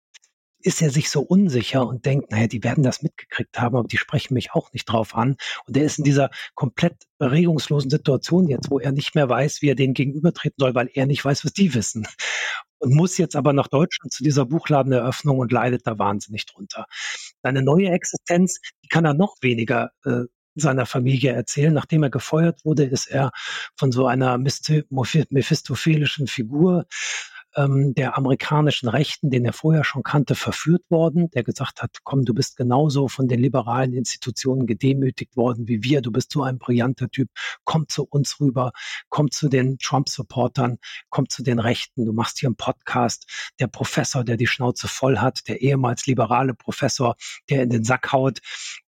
[0.63, 3.97] ist er sich so unsicher und denkt, naja, die werden das mitgekriegt haben, aber die
[3.97, 5.35] sprechen mich auch nicht drauf an.
[5.65, 9.69] Und er ist in dieser komplett regungslosen Situation jetzt, wo er nicht mehr weiß, wie
[9.69, 12.07] er denen gegenübertreten soll, weil er nicht weiß, was die wissen.
[12.79, 16.85] Und muss jetzt aber nach Deutschland zu dieser Buchladeneröffnung und leidet da wahnsinnig drunter.
[17.43, 20.23] Seine neue Existenz, die kann er noch weniger äh,
[20.55, 21.73] seiner Familie erzählen.
[21.73, 23.31] Nachdem er gefeuert wurde, ist er
[23.77, 26.85] von so einer mephistophelischen Figur
[27.55, 32.25] ähm, der amerikanischen Rechten, den er vorher schon kannte, verführt worden, der gesagt hat, komm,
[32.25, 36.57] du bist genauso von den liberalen Institutionen gedemütigt worden wie wir, du bist so ein
[36.57, 37.29] brillanter Typ,
[37.63, 38.71] komm zu uns rüber,
[39.09, 40.77] komm zu den Trump-Supportern,
[41.09, 45.17] komm zu den Rechten, du machst hier einen Podcast, der Professor, der die Schnauze voll
[45.19, 47.15] hat, der ehemals liberale Professor,
[47.49, 48.39] der in den Sack haut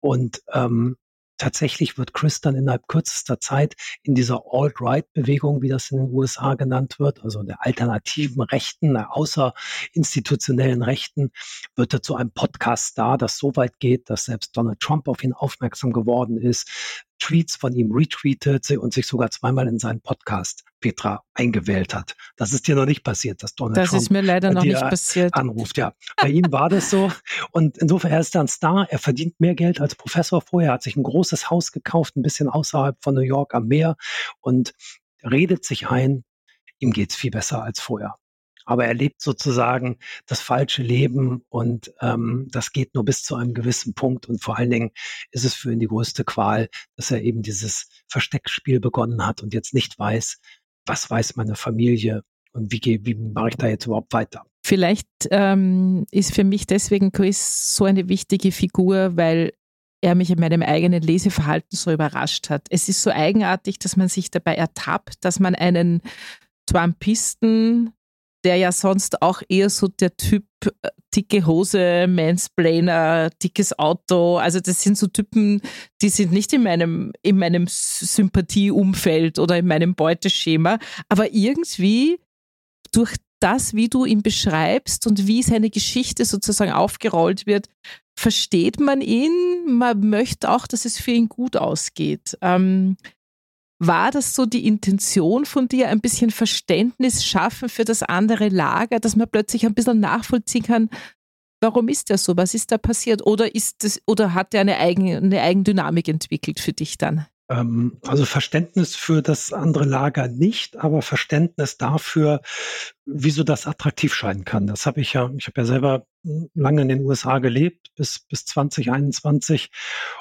[0.00, 0.96] und ähm,
[1.36, 6.54] tatsächlich wird Chris dann innerhalb kürzester Zeit in dieser Alt-Right-Bewegung, wie das in den USA
[6.54, 11.30] genannt wird, also der alternativen Rechten, der außerinstitutionellen Rechten,
[11.74, 15.32] wird er zu einem Podcast-Star, das so weit geht, dass selbst Donald Trump auf ihn
[15.32, 21.22] aufmerksam geworden ist, Tweets von ihm retweetet und sich sogar zweimal in seinen Podcast Petra
[21.34, 22.14] eingewählt hat.
[22.36, 24.80] Das ist dir noch nicht passiert, dass Donald das Trump ist mir leider noch nicht
[24.80, 25.34] passiert.
[25.34, 25.76] anruft.
[25.78, 27.10] Ja, bei ihm war das so
[27.50, 28.86] und insofern er ist er ein Star.
[28.90, 30.72] Er verdient mehr Geld als Professor vorher.
[30.72, 33.96] Hat sich ein großes Haus gekauft, ein bisschen außerhalb von New York am Meer
[34.40, 34.74] und
[35.24, 36.24] redet sich ein.
[36.78, 38.16] Ihm geht's viel besser als vorher
[38.66, 43.54] aber er lebt sozusagen das falsche Leben und ähm, das geht nur bis zu einem
[43.54, 44.90] gewissen Punkt und vor allen Dingen
[45.30, 49.54] ist es für ihn die größte Qual, dass er eben dieses Versteckspiel begonnen hat und
[49.54, 50.40] jetzt nicht weiß,
[50.84, 54.44] was weiß meine Familie und wie, wie mache ich da jetzt überhaupt weiter.
[54.64, 59.52] Vielleicht ähm, ist für mich deswegen Chris so eine wichtige Figur, weil
[60.00, 62.66] er mich in meinem eigenen Leseverhalten so überrascht hat.
[62.70, 66.02] Es ist so eigenartig, dass man sich dabei ertappt, dass man einen
[66.66, 67.92] Trumpisten
[68.46, 74.36] der ja sonst auch eher so der Typ äh, dicke Hose, Mansplainer, dickes Auto.
[74.36, 75.60] Also das sind so Typen,
[76.00, 80.78] die sind nicht in meinem, in meinem Sympathieumfeld oder in meinem Beuteschema.
[81.08, 82.20] Aber irgendwie
[82.92, 87.68] durch das, wie du ihn beschreibst und wie seine Geschichte sozusagen aufgerollt wird,
[88.16, 89.32] versteht man ihn.
[89.66, 92.38] Man möchte auch, dass es für ihn gut ausgeht.
[92.42, 92.96] Ähm,
[93.78, 99.00] war das so die Intention von dir, ein bisschen Verständnis schaffen für das andere Lager,
[99.00, 100.90] dass man plötzlich ein bisschen nachvollziehen kann,
[101.60, 103.26] warum ist der so, was ist da passiert?
[103.26, 107.26] Oder ist das, oder hat er eine, eigen, eine Eigendynamik entwickelt für dich dann?
[107.48, 112.40] Ähm, also Verständnis für das andere Lager nicht, aber Verständnis dafür,
[113.04, 114.66] wieso das attraktiv scheinen kann.
[114.66, 116.06] Das habe ich ja, ich habe ja selber
[116.54, 119.70] lange in den USA gelebt, bis, bis 2021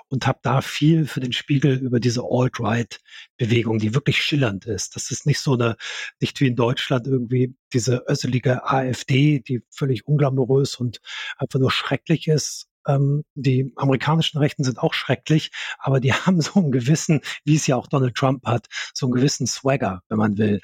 [0.08, 4.96] und habe da viel für den Spiegel über diese Alt-Right-Bewegung, die wirklich schillernd ist.
[4.96, 5.78] Das ist nicht so eine,
[6.20, 11.02] nicht wie in Deutschland irgendwie diese össelige AfD, die völlig unglamourös und
[11.38, 16.60] einfach nur schrecklich ist, ähm, die amerikanischen Rechten sind auch schrecklich, aber die haben so
[16.60, 20.38] einen gewissen, wie es ja auch Donald Trump hat, so einen gewissen Swagger, wenn man
[20.38, 20.62] will,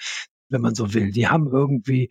[0.49, 1.11] wenn man so will.
[1.11, 2.09] Die haben irgendwie,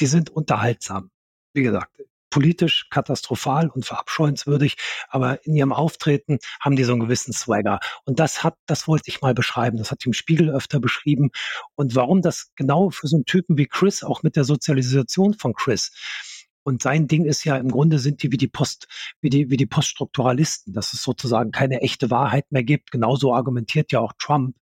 [0.00, 1.10] die sind unterhaltsam.
[1.52, 4.76] Wie gesagt, politisch katastrophal und verabscheuenswürdig,
[5.08, 7.80] aber in ihrem Auftreten haben die so einen gewissen Swagger.
[8.04, 9.76] Und das hat, das wollte ich mal beschreiben.
[9.76, 11.30] Das hat im Spiegel öfter beschrieben.
[11.74, 15.54] Und warum das genau für so einen Typen wie Chris, auch mit der Sozialisation von
[15.54, 15.90] Chris,
[16.62, 18.86] und sein Ding ist ja, im Grunde sind die wie die Post,
[19.20, 22.90] wie die, wie die Poststrukturalisten, dass es sozusagen keine echte Wahrheit mehr gibt.
[22.90, 24.56] Genauso argumentiert ja auch Trump,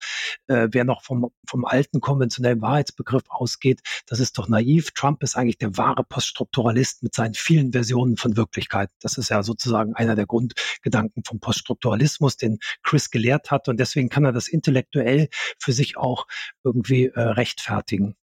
[0.46, 4.90] äh, wer noch vom, vom alten konventionellen Wahrheitsbegriff ausgeht, das ist doch naiv.
[4.92, 8.90] Trump ist eigentlich der wahre Poststrukturalist mit seinen vielen Versionen von Wirklichkeit.
[9.00, 13.68] Das ist ja sozusagen einer der Grundgedanken vom Poststrukturalismus, den Chris gelehrt hat.
[13.68, 15.28] Und deswegen kann er das intellektuell
[15.58, 16.26] für sich auch
[16.62, 18.16] irgendwie äh, rechtfertigen.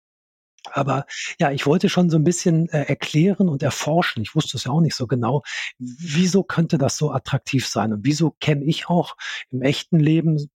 [0.72, 1.06] Aber
[1.40, 4.24] ja, ich wollte schon so ein bisschen äh, erklären und erforschen.
[4.24, 5.44] Ich wusste es ja auch nicht so genau.
[5.78, 7.94] Wieso könnte das so attraktiv sein?
[7.94, 9.16] Und wieso kenne ich auch
[9.52, 10.50] im echten Leben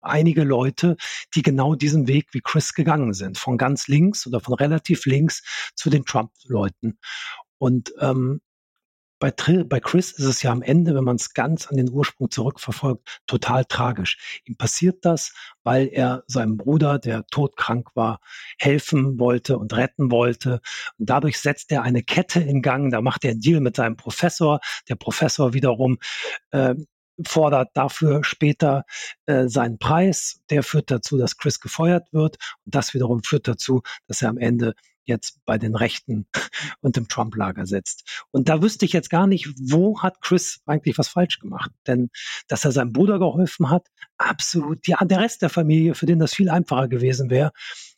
[0.00, 0.96] einige Leute,
[1.34, 5.42] die genau diesen Weg wie Chris gegangen sind, von ganz links oder von relativ links
[5.74, 6.98] zu den Trump-Leuten.
[7.58, 8.40] Und ähm,
[9.22, 9.30] bei,
[9.62, 13.20] bei Chris ist es ja am Ende, wenn man es ganz an den Ursprung zurückverfolgt,
[13.28, 14.42] total tragisch.
[14.46, 15.32] Ihm passiert das,
[15.62, 18.18] weil er seinem Bruder, der todkrank war,
[18.58, 20.60] helfen wollte und retten wollte.
[20.98, 22.90] Und dadurch setzt er eine Kette in Gang.
[22.90, 24.58] Da macht er einen Deal mit seinem Professor.
[24.88, 25.98] Der Professor wiederum
[26.50, 26.74] äh,
[27.24, 28.82] fordert dafür später
[29.26, 30.40] äh, seinen Preis.
[30.50, 32.38] Der führt dazu, dass Chris gefeuert wird.
[32.64, 36.26] Und das wiederum führt dazu, dass er am Ende jetzt bei den Rechten
[36.80, 38.24] und im Trump-Lager sitzt.
[38.30, 41.70] Und da wüsste ich jetzt gar nicht, wo hat Chris eigentlich was falsch gemacht?
[41.86, 42.10] Denn
[42.48, 43.88] dass er seinem Bruder geholfen hat,
[44.18, 44.86] absolut.
[44.86, 47.52] Ja, der Rest der Familie, für den das viel einfacher gewesen wäre,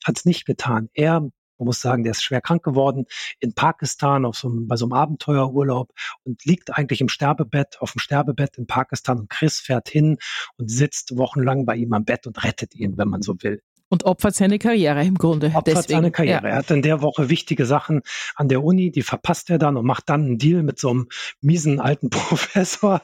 [0.05, 0.89] hat es nicht getan.
[0.95, 3.07] Er man muss sagen, der ist schwer krank geworden
[3.39, 5.93] in Pakistan auf so einem, bei so einem Abenteuerurlaub
[6.25, 10.19] und liegt eigentlich im Sterbebett, auf dem Sterbebett in Pakistan und Chris fährt hin
[10.57, 13.63] und sitzt wochenlang bei ihm am Bett und rettet ihn, wenn man so will.
[13.95, 15.47] Und opfert seine Karriere im Grunde.
[15.47, 16.49] Opfert Deswegen, seine Karriere.
[16.49, 16.49] Ja.
[16.49, 18.03] Er hat in der Woche wichtige Sachen
[18.35, 21.07] an der Uni, die verpasst er dann und macht dann einen Deal mit so einem
[21.41, 23.03] miesen alten Professor,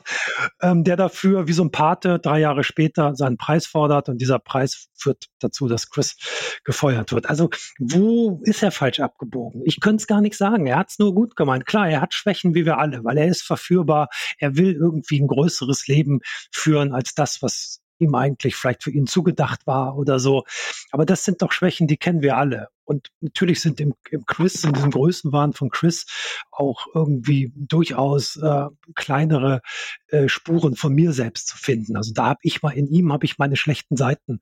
[0.61, 4.41] ähm, der dafür wie so ein Pate drei Jahre später seinen Preis fordert und dieser
[4.41, 6.17] Preis führt dazu, dass Chris
[6.65, 7.31] gefeuert wird.
[7.31, 9.63] Also wo ist er falsch abgebogen?
[9.65, 10.67] Ich könnte es gar nicht sagen.
[10.67, 11.67] Er hat es nur gut gemeint.
[11.67, 14.09] Klar, er hat Schwächen wie wir alle, weil er ist verführbar.
[14.39, 16.19] Er will irgendwie ein größeres Leben
[16.51, 20.45] führen als das, was ihm eigentlich vielleicht für ihn zugedacht war oder so.
[20.91, 22.69] Aber das sind doch Schwächen, die kennen wir alle.
[22.91, 26.07] Und natürlich sind im, im Quiz, in diesem Größenwahn von Chris
[26.51, 29.61] auch irgendwie durchaus äh, kleinere
[30.09, 31.97] äh, Spuren von mir selbst zu finden.
[31.97, 34.41] Also da habe ich mal in ihm habe ich meine schlechten Seiten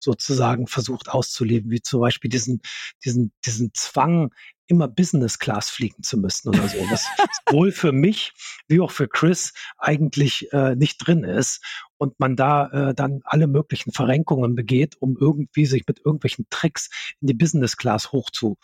[0.00, 2.62] sozusagen versucht auszuleben, wie zum Beispiel diesen
[3.04, 4.34] diesen diesen Zwang
[4.66, 6.78] immer Business Class fliegen zu müssen oder so.
[6.90, 7.06] Was
[7.46, 8.32] sowohl für mich
[8.66, 11.62] wie auch für Chris eigentlich äh, nicht drin ist
[11.98, 16.90] und man da äh, dann alle möglichen Verrenkungen begeht, um irgendwie sich mit irgendwelchen Tricks
[17.20, 18.56] in die Business Class hoch zu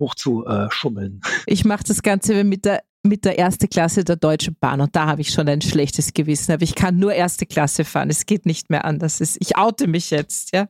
[0.00, 0.68] hoch zu äh.
[1.46, 5.06] Ich mache das Ganze mit der mit der erste Klasse der Deutschen Bahn und da
[5.06, 6.52] habe ich schon ein schlechtes Gewissen.
[6.52, 8.08] Aber ich kann nur erste Klasse fahren.
[8.08, 9.20] Es geht nicht mehr anders.
[9.20, 10.68] Ich oute mich jetzt, ja.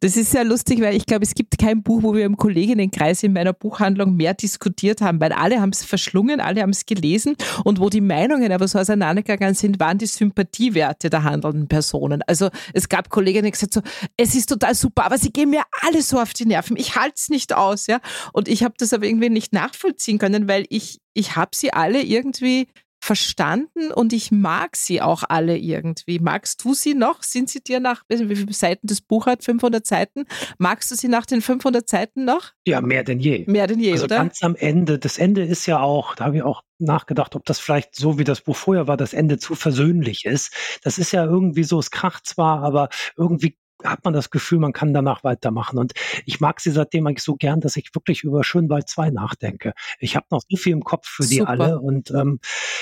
[0.00, 3.22] Das ist sehr lustig, weil ich glaube, es gibt kein Buch, wo wir im Kolleginnenkreis
[3.22, 7.36] in meiner Buchhandlung mehr diskutiert haben, weil alle haben es verschlungen, alle haben es gelesen
[7.64, 12.22] und wo die Meinungen aber so auseinandergegangen sind, waren die Sympathiewerte der handelnden Personen.
[12.26, 13.80] Also es gab Kolleginnen, die gesagt so,
[14.16, 17.14] es ist total super, aber sie gehen mir alle so auf die Nerven, ich halte
[17.16, 18.00] es nicht aus, ja.
[18.32, 22.02] Und ich habe das aber irgendwie nicht nachvollziehen können, weil ich, ich habe sie alle
[22.02, 22.68] irgendwie
[23.00, 26.18] verstanden und ich mag sie auch alle irgendwie.
[26.18, 27.22] Magst du sie noch?
[27.22, 29.44] Sind sie dir nach, wie viele Seiten das Buch hat?
[29.44, 30.24] 500 Seiten.
[30.58, 32.52] Magst du sie nach den 500 Seiten noch?
[32.66, 33.44] Ja, mehr denn je.
[33.46, 34.16] Mehr denn je, also oder?
[34.16, 34.98] Ganz am Ende.
[34.98, 38.24] Das Ende ist ja auch, da habe ich auch nachgedacht, ob das vielleicht so wie
[38.24, 40.52] das Buch vorher war, das Ende zu versöhnlich ist.
[40.82, 44.72] Das ist ja irgendwie so, es kracht zwar, aber irgendwie hat man das Gefühl, man
[44.72, 45.78] kann danach weitermachen.
[45.78, 45.92] Und
[46.26, 49.72] ich mag sie seitdem eigentlich so gern, dass ich wirklich über Schönwald 2 nachdenke.
[49.98, 52.40] Ich habe noch so viel im Kopf für die alle und ähm,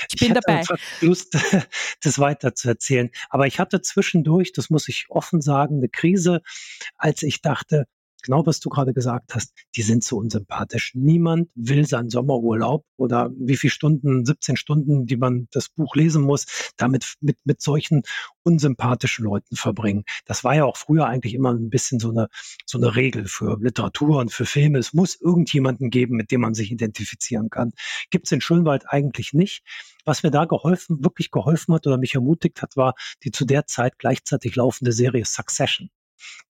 [0.09, 0.63] ich bin ich dabei.
[1.01, 1.37] Lust,
[2.01, 3.09] das weiter zu erzählen.
[3.29, 6.41] Aber ich hatte zwischendurch, das muss ich offen sagen, eine Krise,
[6.97, 7.85] als ich dachte,
[8.23, 10.93] genau was du gerade gesagt hast, die sind so unsympathisch.
[10.95, 16.23] Niemand will seinen Sommerurlaub oder wie viele Stunden, 17 Stunden, die man das Buch lesen
[16.23, 18.03] muss, damit mit, mit solchen
[18.43, 20.03] unsympathischen Leuten verbringen.
[20.25, 22.27] Das war ja auch früher eigentlich immer ein bisschen so eine,
[22.65, 24.79] so eine Regel für Literatur und für Filme.
[24.79, 27.73] Es muss irgendjemanden geben, mit dem man sich identifizieren kann.
[28.09, 29.63] Gibt es in Schönwald eigentlich nicht.
[30.05, 33.67] Was mir da geholfen, wirklich geholfen hat oder mich ermutigt hat, war die zu der
[33.67, 35.89] Zeit gleichzeitig laufende Serie Succession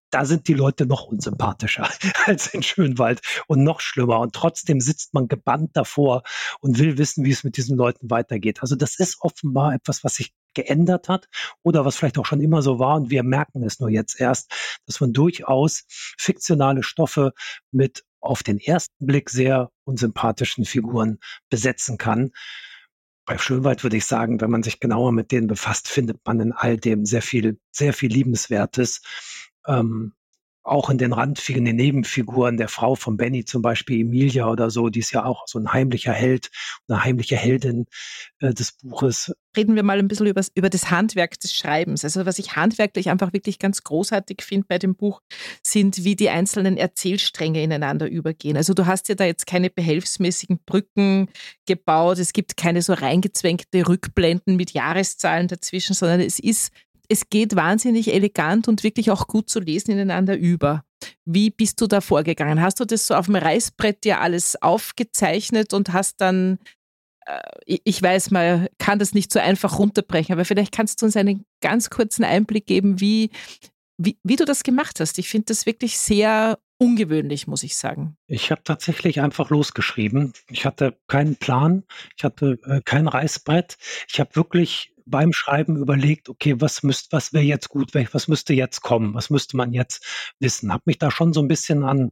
[0.09, 1.89] da sind die Leute noch unsympathischer
[2.25, 4.19] als in Schönwald und noch schlimmer.
[4.19, 6.23] Und trotzdem sitzt man gebannt davor
[6.59, 8.61] und will wissen, wie es mit diesen Leuten weitergeht.
[8.61, 11.29] Also das ist offenbar etwas, was sich geändert hat
[11.61, 14.51] oder was vielleicht auch schon immer so war und wir merken es nur jetzt erst,
[14.87, 17.33] dass man durchaus fiktionale Stoffe
[17.71, 22.31] mit auf den ersten Blick sehr unsympathischen Figuren besetzen kann.
[23.25, 26.53] Bei Schönwald würde ich sagen, wenn man sich genauer mit denen befasst, findet man in
[26.53, 29.01] all dem sehr viel, sehr viel Liebenswertes
[29.67, 30.13] ähm,
[30.67, 34.89] auch in den Randfiguren, den Nebenfiguren der Frau von Benny, zum Beispiel Emilia oder so,
[34.89, 36.51] die ist ja auch so ein heimlicher Held,
[36.87, 37.85] eine heimliche Heldin
[38.39, 39.33] äh, des Buches.
[39.55, 42.03] Reden wir mal ein bisschen über, über das Handwerk des Schreibens.
[42.03, 45.21] Also was ich handwerklich einfach wirklich ganz großartig finde bei dem Buch,
[45.63, 48.57] sind, wie die einzelnen Erzählstränge ineinander übergehen.
[48.57, 51.29] Also du hast ja da jetzt keine behelfsmäßigen Brücken
[51.65, 56.71] gebaut, es gibt keine so reingezwängte Rückblenden mit Jahreszahlen dazwischen, sondern es ist
[57.09, 60.83] es geht wahnsinnig elegant und wirklich auch gut zu lesen ineinander über.
[61.25, 62.61] Wie bist du da vorgegangen?
[62.61, 66.59] Hast du das so auf dem Reißbrett dir alles aufgezeichnet und hast dann,
[67.25, 71.15] äh, ich weiß, man kann das nicht so einfach runterbrechen, aber vielleicht kannst du uns
[71.15, 73.29] einen ganz kurzen Einblick geben, wie,
[73.97, 75.17] wie, wie du das gemacht hast.
[75.19, 78.17] Ich finde das wirklich sehr ungewöhnlich, muss ich sagen.
[78.27, 80.33] Ich habe tatsächlich einfach losgeschrieben.
[80.49, 81.83] Ich hatte keinen Plan,
[82.17, 83.77] ich hatte äh, kein Reißbrett.
[84.07, 88.53] Ich habe wirklich beim Schreiben überlegt, okay, was müsste, was wäre jetzt gut, was müsste
[88.53, 90.71] jetzt kommen, was müsste man jetzt wissen.
[90.71, 92.11] Habe mich da schon so ein bisschen an,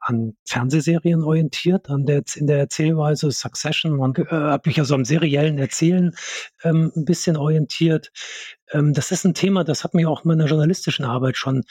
[0.00, 5.04] an Fernsehserien orientiert, an der, in der Erzählweise Succession, man äh, habe mich also am
[5.04, 6.14] seriellen Erzählen
[6.64, 8.10] ähm, ein bisschen orientiert.
[8.72, 11.64] Ähm, das ist ein Thema, das hat mich auch in meiner journalistischen Arbeit schon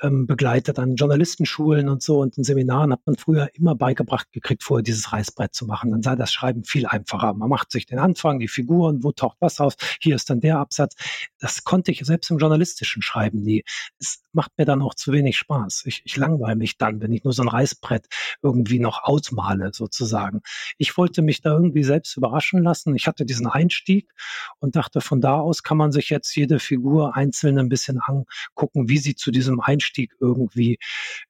[0.00, 4.62] ähm, begleitet an Journalistenschulen und so und in Seminaren hat man früher immer beigebracht gekriegt,
[4.62, 5.90] vorher dieses Reißbrett zu machen.
[5.90, 7.34] Dann sei das Schreiben viel einfacher.
[7.34, 10.58] Man macht sich den Anfang, die Figuren, wo taucht was aus, hier ist dann der
[10.58, 10.94] Absatz.
[11.38, 13.64] Das konnte ich selbst im journalistischen Schreiben nie.
[13.98, 15.82] Es macht mir dann auch zu wenig Spaß.
[15.86, 18.06] Ich, ich langweile mich dann, wenn ich nur so ein Reißbrett
[18.42, 20.42] irgendwie noch ausmale, sozusagen.
[20.76, 22.94] Ich wollte mich da irgendwie selbst überraschen lassen.
[22.94, 24.12] Ich hatte diesen Einstieg
[24.60, 28.88] und dachte, von da aus kann man sich jetzt jede Figur einzeln ein bisschen angucken,
[28.88, 30.78] wie sie zu diesem Einstieg irgendwie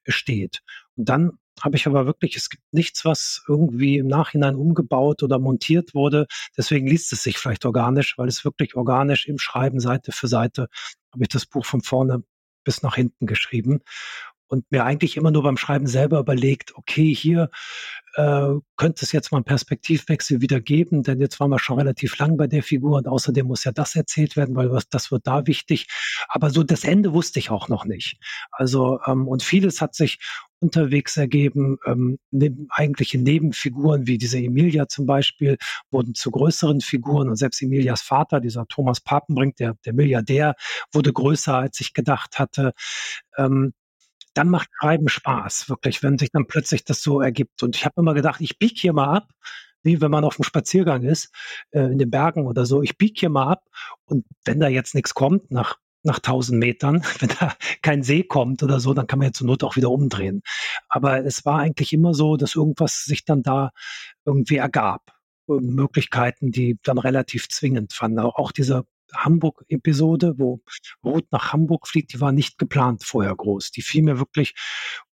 [0.07, 0.61] steht.
[0.95, 1.31] Und dann
[1.61, 6.27] habe ich aber wirklich, es gibt nichts, was irgendwie im Nachhinein umgebaut oder montiert wurde.
[6.57, 10.67] Deswegen liest es sich vielleicht organisch, weil es wirklich organisch im Schreiben Seite für Seite
[11.11, 12.23] habe ich das Buch von vorne
[12.63, 13.81] bis nach hinten geschrieben
[14.49, 17.49] und mir eigentlich immer nur beim Schreiben selber überlegt, okay, hier
[18.15, 22.17] äh, könnte es jetzt mal einen Perspektivwechsel wieder geben, denn jetzt waren wir schon relativ
[22.17, 25.27] lang bei der Figur und außerdem muss ja das erzählt werden, weil was, das wird
[25.27, 25.87] da wichtig.
[26.27, 28.17] Aber so das Ende wusste ich auch noch nicht.
[28.51, 30.19] Also ähm, und vieles hat sich
[30.59, 31.77] unterwegs ergeben.
[31.85, 35.57] Ähm, neben, eigentliche Nebenfiguren wie diese Emilia zum Beispiel
[35.91, 40.55] wurden zu größeren Figuren und selbst Emilias Vater, dieser Thomas Papenbrink, der, der Milliardär,
[40.91, 42.73] wurde größer, als ich gedacht hatte.
[43.37, 43.73] Ähm,
[44.33, 47.63] dann macht Schreiben Spaß, wirklich, wenn sich dann plötzlich das so ergibt.
[47.63, 49.29] Und ich habe immer gedacht, ich biege hier mal ab,
[49.83, 51.33] wie wenn man auf dem Spaziergang ist,
[51.71, 52.81] äh, in den Bergen oder so.
[52.81, 53.63] Ich biege hier mal ab
[54.05, 58.63] und wenn da jetzt nichts kommt, nach nach 1000 Metern, wenn da kein See kommt
[58.63, 60.43] oder so, dann kann man ja zur Not auch wieder umdrehen.
[60.87, 63.71] Aber es war eigentlich immer so, dass irgendwas sich dann da
[64.25, 65.11] irgendwie ergab.
[65.47, 68.19] Möglichkeiten, die dann relativ zwingend fanden.
[68.19, 70.61] Auch dieser Hamburg-Episode, wo
[71.03, 73.71] Ruth nach Hamburg fliegt, die war nicht geplant vorher groß.
[73.71, 74.55] Die fiel mir wirklich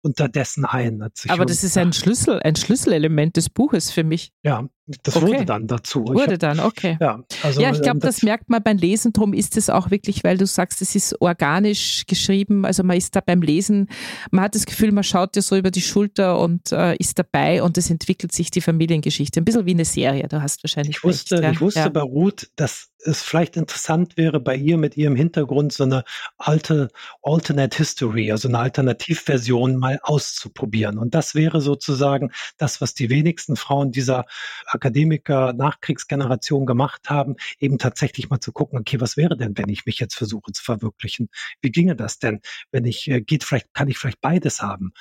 [0.05, 1.01] unterdessen ein.
[1.27, 4.31] Aber das ist ein Schlüssel, ein Schlüsselelement des Buches für mich.
[4.43, 4.69] Ja,
[5.01, 5.25] das okay.
[5.25, 6.05] wurde dann dazu.
[6.05, 6.97] Wurde hab, dann, okay.
[7.01, 9.13] Ja, also, ja ich glaube, ähm, das, das, merkt man beim Lesen.
[9.13, 12.65] Darum ist es auch wirklich, weil du sagst, es ist organisch geschrieben.
[12.65, 13.89] Also man ist da beim Lesen,
[14.29, 17.63] man hat das Gefühl, man schaut dir so über die Schulter und äh, ist dabei
[17.63, 19.41] und es entwickelt sich die Familiengeschichte.
[19.41, 21.51] Ein bisschen wie eine Serie, du hast wahrscheinlich Ich wusste, recht, ja?
[21.51, 21.89] ich wusste ja.
[21.89, 26.03] bei Ruth, dass es vielleicht interessant wäre, bei ihr mit ihrem Hintergrund so eine
[26.37, 26.89] alte
[27.23, 30.97] Alternate History, also eine Alternativversion mal auszuprobieren.
[30.97, 34.25] Und das wäre sozusagen das, was die wenigsten Frauen dieser
[34.67, 39.85] Akademiker Nachkriegsgeneration gemacht haben, eben tatsächlich mal zu gucken, okay, was wäre denn, wenn ich
[39.85, 41.29] mich jetzt versuche zu verwirklichen?
[41.61, 42.41] Wie ginge das denn,
[42.71, 44.93] wenn ich, äh, geht vielleicht, kann ich vielleicht beides haben?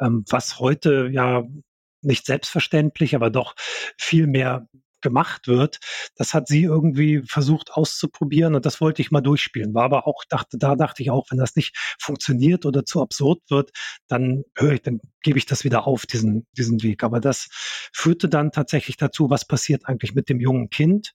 [0.00, 1.44] Ähm, was heute ja
[2.02, 3.54] nicht selbstverständlich, aber doch
[3.96, 4.68] viel mehr
[5.00, 5.78] gemacht wird,
[6.16, 9.74] das hat sie irgendwie versucht auszuprobieren und das wollte ich mal durchspielen.
[9.74, 13.42] War aber auch, dachte, da dachte ich auch, wenn das nicht funktioniert oder zu absurd
[13.48, 13.70] wird,
[14.08, 17.02] dann höre ich, dann gebe ich das wieder auf, diesen, diesen Weg.
[17.02, 17.48] Aber das
[17.92, 21.14] führte dann tatsächlich dazu, was passiert eigentlich mit dem jungen Kind.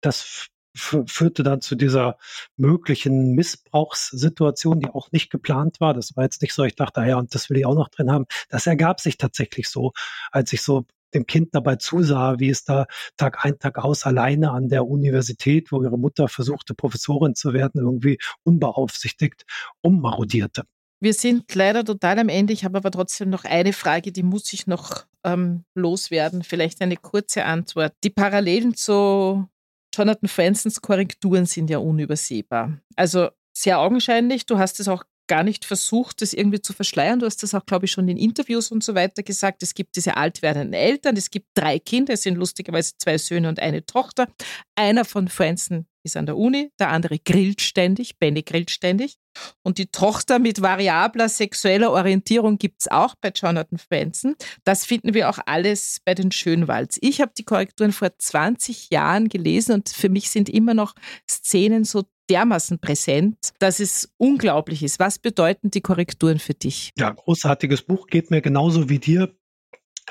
[0.00, 2.18] Das führte dann zu dieser
[2.56, 5.94] möglichen Missbrauchssituation, die auch nicht geplant war.
[5.94, 7.88] Das war jetzt nicht so, ich dachte, ah ja, und das will ich auch noch
[7.88, 8.26] drin haben.
[8.48, 9.92] Das ergab sich tatsächlich so,
[10.32, 10.84] als ich so
[11.14, 12.86] dem Kind dabei zusah, wie es da
[13.16, 17.80] Tag ein, Tag aus alleine an der Universität, wo ihre Mutter versuchte, Professorin zu werden,
[17.80, 19.44] irgendwie unbeaufsichtigt
[19.82, 20.64] ummarodierte.
[21.00, 22.52] Wir sind leider total am Ende.
[22.52, 26.42] Ich habe aber trotzdem noch eine Frage, die muss ich noch ähm, loswerden.
[26.42, 27.92] Vielleicht eine kurze Antwort.
[28.04, 29.46] Die Parallelen zu
[29.94, 32.78] Jonathan Fransons Korrekturen sind ja unübersehbar.
[32.96, 34.46] Also sehr augenscheinlich.
[34.46, 37.20] Du hast es auch gar nicht versucht, das irgendwie zu verschleiern.
[37.20, 39.62] Du hast das auch, glaube ich, schon in Interviews und so weiter gesagt.
[39.62, 43.48] Es gibt diese alt werdenden Eltern, es gibt drei Kinder, es sind lustigerweise zwei Söhne
[43.48, 44.28] und eine Tochter.
[44.76, 49.16] Einer von Franson ist an der Uni, der andere grillt ständig, Benny grillt ständig.
[49.62, 54.36] Und die Tochter mit variabler sexueller Orientierung gibt es auch bei Jonathan Franzen.
[54.64, 56.98] Das finden wir auch alles bei den Schönwalds.
[57.00, 60.94] Ich habe die Korrekturen vor 20 Jahren gelesen und für mich sind immer noch
[61.28, 64.98] Szenen so dermaßen präsent, dass es unglaublich ist.
[64.98, 66.90] Was bedeuten die Korrekturen für dich?
[66.96, 69.34] Ja, großartiges Buch geht mir genauso wie dir.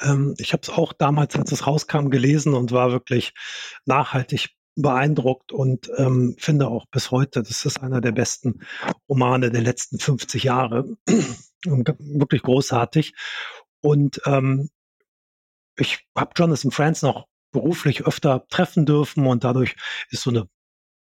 [0.02, 3.34] Ähm, ich habe es auch damals, als es rauskam, gelesen und war wirklich
[3.86, 8.62] nachhaltig beeindruckt und ähm, finde auch bis heute, das ist einer der besten
[9.08, 10.98] Romane der letzten 50 Jahre.
[11.66, 13.14] wirklich großartig.
[13.82, 14.70] Und ähm,
[15.78, 19.76] ich habe Jonathan Franz noch beruflich öfter treffen dürfen und dadurch
[20.10, 20.48] ist so eine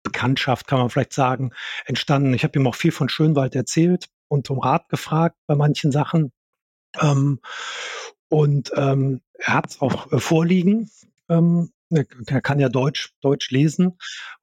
[0.03, 1.51] Bekanntschaft, kann man vielleicht sagen,
[1.85, 2.33] entstanden.
[2.33, 6.31] Ich habe ihm auch viel von Schönwald erzählt und um Rat gefragt bei manchen Sachen.
[6.99, 7.39] Ähm,
[8.29, 10.89] und ähm, er hat es auch äh, vorliegen.
[11.29, 13.97] Ähm, er kann ja Deutsch, Deutsch lesen.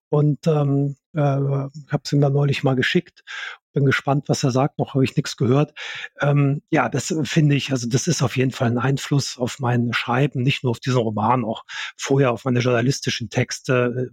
[0.08, 3.22] Und ähm, äh, habe es ihm dann neulich mal geschickt.
[3.72, 4.78] Bin gespannt, was er sagt.
[4.78, 5.72] Noch habe ich nichts gehört.
[6.20, 9.92] Ähm, ja, das finde ich, also das ist auf jeden Fall ein Einfluss auf mein
[9.92, 11.64] Schreiben, nicht nur auf diesen Roman, auch
[11.96, 14.10] vorher auf meine journalistischen Texte.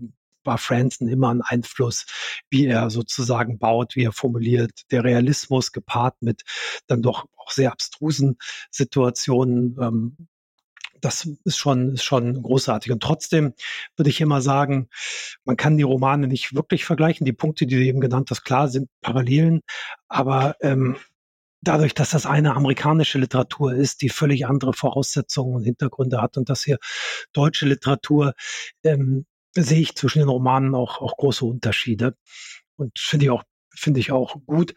[0.47, 2.05] War Franzen immer ein Einfluss,
[2.49, 4.81] wie er sozusagen baut, wie er formuliert.
[4.89, 6.41] Der Realismus gepaart mit
[6.87, 8.37] dann doch auch sehr abstrusen
[8.71, 9.77] Situationen.
[9.79, 10.27] Ähm,
[11.01, 12.91] das ist schon, ist schon großartig.
[12.91, 13.53] Und trotzdem
[13.95, 14.89] würde ich immer sagen,
[15.45, 17.25] man kann die Romane nicht wirklich vergleichen.
[17.25, 19.61] Die Punkte, die du eben genannt hast, klar, sind Parallelen.
[20.07, 20.97] Aber ähm,
[21.61, 26.49] dadurch, dass das eine amerikanische Literatur ist, die völlig andere Voraussetzungen und Hintergründe hat und
[26.49, 26.77] das hier
[27.33, 28.33] deutsche Literatur,
[28.83, 29.25] ähm,
[29.63, 32.15] sehe ich zwischen den Romanen auch, auch große Unterschiede.
[32.75, 33.43] Und finde ich auch,
[33.73, 34.75] finde ich auch gut.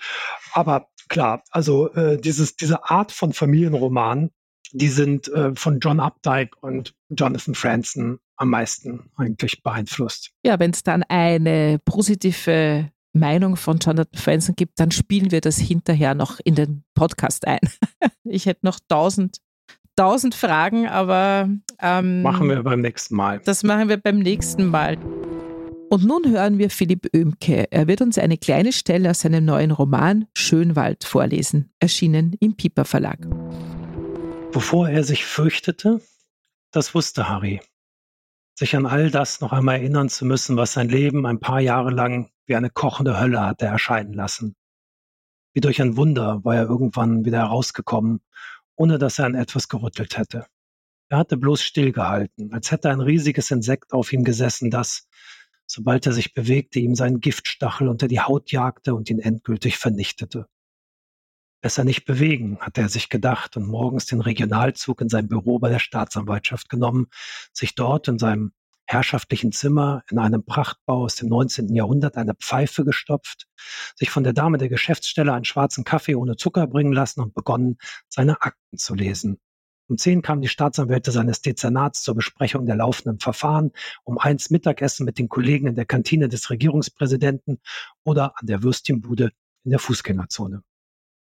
[0.53, 4.31] Aber klar, also äh, dieses, diese Art von Familienroman,
[4.73, 10.31] die sind äh, von John Updike und Jonathan Franzen am meisten eigentlich beeinflusst.
[10.45, 15.59] Ja, wenn es dann eine positive Meinung von Jonathan Franzen gibt, dann spielen wir das
[15.59, 17.61] hinterher noch in den Podcast ein.
[18.25, 19.39] ich hätte noch tausend,
[20.01, 23.39] tausend Fragen, aber ähm, machen wir beim nächsten Mal.
[23.45, 24.97] Das machen wir beim nächsten Mal.
[25.91, 27.71] Und nun hören wir Philipp Oemke.
[27.71, 32.87] Er wird uns eine kleine Stelle aus seinem neuen Roman Schönwald vorlesen, erschienen im Piper
[32.87, 33.19] Verlag.
[34.53, 36.01] Bevor er sich fürchtete,
[36.71, 37.61] das wusste Harry.
[38.55, 41.91] Sich an all das noch einmal erinnern zu müssen, was sein Leben ein paar Jahre
[41.91, 44.57] lang wie eine kochende Hölle hatte erscheinen lassen.
[45.53, 48.21] Wie durch ein Wunder war er irgendwann wieder herausgekommen,
[48.81, 50.47] ohne dass er an etwas gerüttelt hätte.
[51.11, 55.07] Er hatte bloß stillgehalten, als hätte ein riesiges Insekt auf ihm gesessen, das,
[55.67, 60.47] sobald er sich bewegte, ihm seinen Giftstachel unter die Haut jagte und ihn endgültig vernichtete.
[61.61, 65.69] Besser nicht bewegen, hatte er sich gedacht und morgens den Regionalzug in sein Büro bei
[65.69, 67.09] der Staatsanwaltschaft genommen,
[67.53, 68.53] sich dort in seinem
[68.91, 71.75] herrschaftlichen Zimmer in einem Prachtbau aus dem 19.
[71.75, 73.47] Jahrhundert eine Pfeife gestopft,
[73.95, 77.79] sich von der Dame der Geschäftsstelle einen schwarzen Kaffee ohne Zucker bringen lassen und begonnen,
[78.09, 79.39] seine Akten zu lesen.
[79.89, 83.73] Um zehn kamen die Staatsanwälte seines Dezernats zur Besprechung der laufenden Verfahren,
[84.05, 87.61] um eins Mittagessen mit den Kollegen in der Kantine des Regierungspräsidenten
[88.05, 89.31] oder an der Würstchenbude
[89.65, 90.63] in der Fußgängerzone.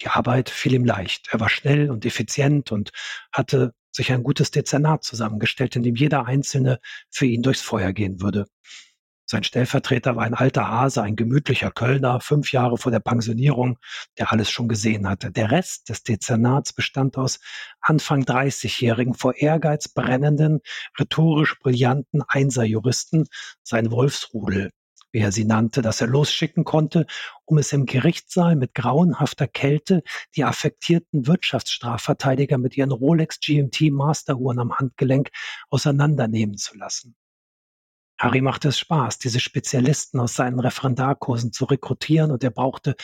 [0.03, 1.29] Die Arbeit fiel ihm leicht.
[1.31, 2.91] Er war schnell und effizient und
[3.33, 6.81] hatte sich ein gutes Dezernat zusammengestellt, in dem jeder Einzelne
[7.11, 8.47] für ihn durchs Feuer gehen würde.
[9.31, 13.79] Sein Stellvertreter war ein alter Hase, ein gemütlicher Kölner, fünf Jahre vor der Pensionierung,
[14.19, 15.31] der alles schon gesehen hatte.
[15.31, 17.39] Der Rest des Dezernats bestand aus
[17.81, 20.63] Anfang 30-jährigen, vor Ehrgeiz brennenden,
[20.99, 23.29] rhetorisch brillanten Einserjuristen,
[23.63, 24.73] sein Wolfsrudel
[25.13, 27.07] wie er sie nannte, das er losschicken konnte,
[27.45, 30.03] um es im Gerichtssaal mit grauenhafter Kälte
[30.37, 35.31] die affektierten Wirtschaftsstrafverteidiger mit ihren Rolex GMT Masteruhren am Handgelenk
[35.69, 37.17] auseinandernehmen zu lassen.
[38.21, 42.95] Harry machte es Spaß, diese Spezialisten aus seinen Referendarkursen zu rekrutieren und er brauchte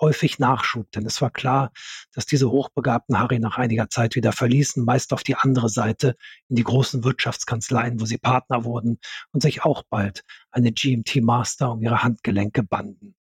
[0.00, 1.72] häufig Nachschub, denn es war klar,
[2.12, 6.14] dass diese Hochbegabten Harry nach einiger Zeit wieder verließen, meist auf die andere Seite
[6.48, 9.00] in die großen Wirtschaftskanzleien, wo sie Partner wurden
[9.32, 13.16] und sich auch bald eine GMT Master um ihre Handgelenke banden.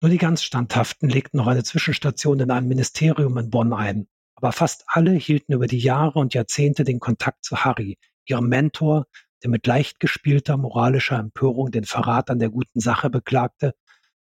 [0.00, 4.08] Nur die ganz Standhaften legten noch eine Zwischenstation in einem Ministerium in Bonn ein.
[4.36, 9.06] Aber fast alle hielten über die Jahre und Jahrzehnte den Kontakt zu Harry, ihrem Mentor,
[9.42, 13.74] der mit leicht gespielter moralischer Empörung den Verrat an der guten Sache beklagte,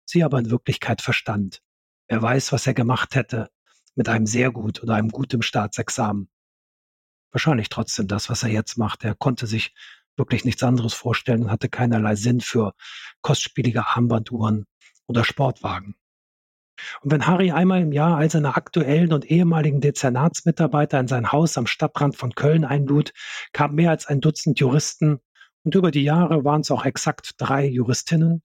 [0.05, 1.61] sie aber in Wirklichkeit verstand.
[2.07, 3.49] Wer weiß, was er gemacht hätte
[3.95, 6.29] mit einem sehr gut oder einem guten Staatsexamen.
[7.31, 9.03] Wahrscheinlich trotzdem das, was er jetzt macht.
[9.03, 9.73] Er konnte sich
[10.17, 12.73] wirklich nichts anderes vorstellen und hatte keinerlei Sinn für
[13.21, 14.65] kostspielige Armbanduhren
[15.07, 15.95] oder Sportwagen.
[17.01, 21.57] Und wenn Harry einmal im Jahr all seine aktuellen und ehemaligen Dezernatsmitarbeiter in sein Haus
[21.57, 23.13] am Stadtrand von Köln einlud,
[23.51, 25.19] kamen mehr als ein Dutzend Juristen.
[25.65, 28.43] Und über die Jahre waren es auch exakt drei Juristinnen.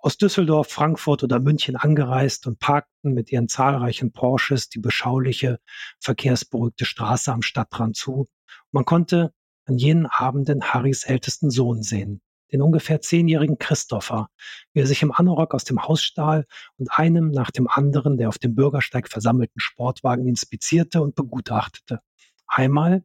[0.00, 5.60] Aus Düsseldorf, Frankfurt oder München angereist und parkten mit ihren zahlreichen Porsches die beschauliche,
[6.00, 8.26] verkehrsberuhigte Straße am Stadtrand zu.
[8.72, 9.32] Man konnte
[9.66, 12.20] an jenen Abenden Harrys ältesten Sohn sehen,
[12.52, 14.28] den ungefähr zehnjährigen Christopher,
[14.72, 16.46] wie er sich im Anorak aus dem Haus stahl
[16.78, 22.00] und einem nach dem anderen der auf dem Bürgersteig versammelten Sportwagen inspizierte und begutachtete.
[22.46, 23.04] Einmal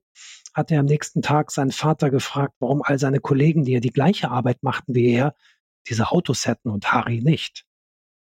[0.54, 3.90] hatte er am nächsten Tag seinen Vater gefragt, warum all seine Kollegen, die ja die
[3.90, 5.36] gleiche Arbeit machten wie er,
[5.90, 7.66] diese Autos hätten und Harry nicht.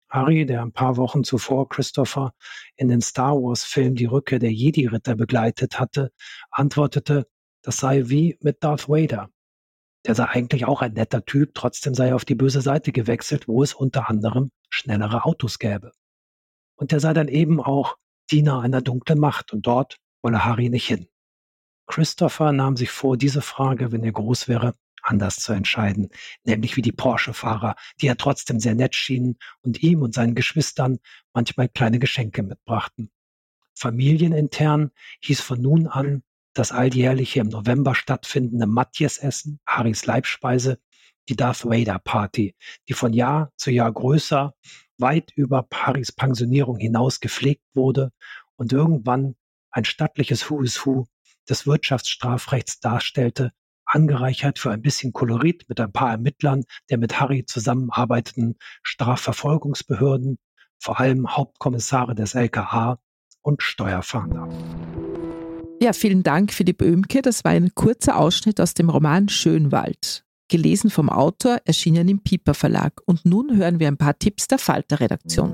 [0.09, 2.35] Harry, der ein paar Wochen zuvor Christopher
[2.77, 6.13] in den Star Wars-Film Die Rückkehr der Jedi-Ritter begleitet hatte,
[6.51, 7.27] antwortete,
[7.63, 9.31] das sei wie mit Darth Vader.
[10.07, 13.47] Der sei eigentlich auch ein netter Typ, trotzdem sei er auf die böse Seite gewechselt,
[13.47, 15.93] wo es unter anderem schnellere Autos gäbe.
[16.75, 17.97] Und der sei dann eben auch
[18.31, 21.07] Diener einer dunklen Macht und dort wolle Harry nicht hin.
[21.87, 26.11] Christopher nahm sich vor, diese Frage, wenn er groß wäre, anders zu entscheiden,
[26.45, 31.01] nämlich wie die Porsche-Fahrer, die ja trotzdem sehr nett schienen und ihm und seinen Geschwistern
[31.33, 33.11] manchmal kleine Geschenke mitbrachten.
[33.75, 34.91] Familienintern
[35.21, 36.23] hieß von nun an
[36.55, 40.79] das alljährliche im November stattfindende Matjes-Essen, Harrys Leibspeise,
[41.29, 42.55] die Darth Vader Party,
[42.89, 44.55] die von Jahr zu Jahr größer,
[44.99, 48.13] weit über Harrys Pensionierung hinaus gepflegt wurde
[48.57, 49.35] und irgendwann
[49.71, 51.07] ein stattliches Who is Who
[51.49, 53.53] des Wirtschaftsstrafrechts darstellte,
[53.85, 60.39] angereichert für ein bisschen Kolorit mit ein paar Ermittlern der mit Harry zusammenarbeitenden Strafverfolgungsbehörden,
[60.79, 62.99] vor allem Hauptkommissare des LKA
[63.43, 64.49] und Steuerfahnder.
[65.83, 67.23] Ja, vielen Dank, Philipp Oemke.
[67.23, 70.25] Das war ein kurzer Ausschnitt aus dem Roman Schönwald.
[70.47, 73.03] Gelesen vom Autor, erschienen im Piper Verlag.
[73.05, 75.53] Und nun hören wir ein paar Tipps der Falter-Redaktion.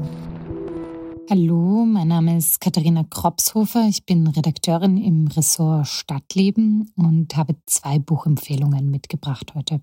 [1.31, 3.87] Hallo, mein Name ist Katharina Kropshofer.
[3.89, 9.81] Ich bin Redakteurin im Ressort Stadtleben und habe zwei Buchempfehlungen mitgebracht heute.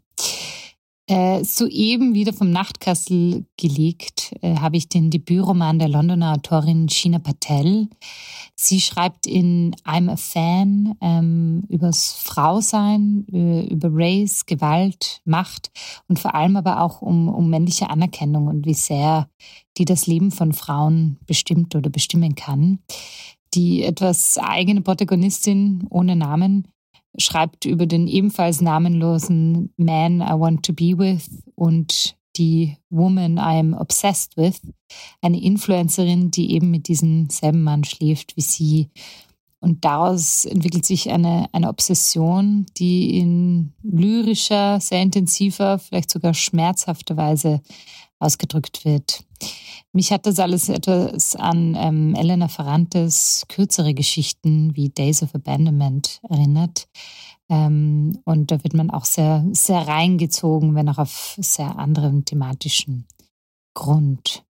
[1.07, 7.19] Äh, soeben wieder vom Nachtkastel gelegt äh, habe ich den Debütroman der Londoner Autorin Sheena
[7.19, 7.87] Patel.
[8.55, 15.69] Sie schreibt in I'm a Fan ähm, übers Frausein, äh, über Race, Gewalt, Macht
[16.07, 19.29] und vor allem aber auch um, um männliche Anerkennung und wie sehr
[19.77, 22.79] die das Leben von Frauen bestimmt oder bestimmen kann.
[23.53, 26.67] Die etwas eigene Protagonistin ohne Namen
[27.17, 33.59] schreibt über den ebenfalls namenlosen Man I Want to Be With und die Woman I
[33.59, 34.61] am Obsessed With,
[35.21, 38.89] eine Influencerin, die eben mit diesem selben Mann schläft wie sie.
[39.59, 47.17] Und daraus entwickelt sich eine, eine Obsession, die in lyrischer, sehr intensiver, vielleicht sogar schmerzhafter
[47.17, 47.61] Weise
[48.19, 49.23] ausgedrückt wird.
[49.95, 56.19] Mich hat das alles etwas an ähm, Elena Ferrantes kürzere Geschichten wie Days of Abandonment
[56.29, 56.89] erinnert.
[57.47, 63.07] Ähm, und da wird man auch sehr, sehr reingezogen, wenn auch auf sehr anderem thematischen
[63.73, 64.43] Grund.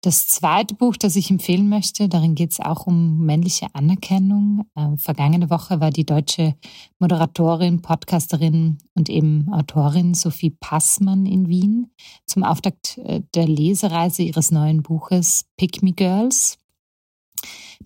[0.00, 4.64] Das zweite Buch, das ich empfehlen möchte, darin geht es auch um männliche Anerkennung.
[4.76, 6.54] Äh, vergangene Woche war die deutsche
[7.00, 11.90] Moderatorin, Podcasterin und eben Autorin Sophie Passmann in Wien
[12.26, 16.58] zum Auftakt äh, der Lesereise ihres neuen Buches Pick Me Girls.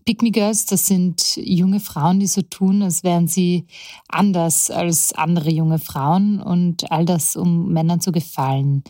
[0.05, 3.65] Pick Me Girls, das sind junge Frauen, die so tun, als wären sie
[4.09, 8.83] anders als andere junge Frauen und all das, um Männern zu gefallen.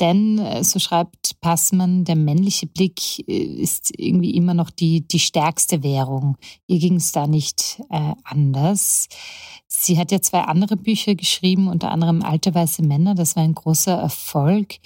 [0.00, 5.18] Denn, äh, so schreibt Passmann, der männliche Blick äh, ist irgendwie immer noch die, die
[5.18, 6.38] stärkste Währung.
[6.66, 9.08] Ihr ging es da nicht äh, anders.
[9.68, 13.14] Sie hat ja zwei andere Bücher geschrieben, unter anderem Alte weiße Männer.
[13.14, 14.76] Das war ein großer Erfolg.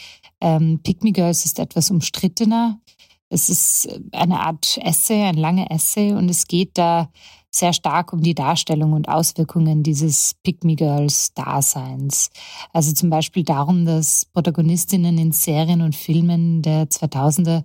[0.40, 2.80] Ähm, Pick Me Girls ist etwas umstrittener.
[3.28, 7.10] Es ist eine Art Essay, ein langer Essay und es geht da
[7.54, 12.30] sehr stark um die Darstellung und Auswirkungen dieses Pick-Me-Girls-Daseins.
[12.72, 17.62] Also zum Beispiel darum, dass Protagonistinnen in Serien und Filmen der 2000er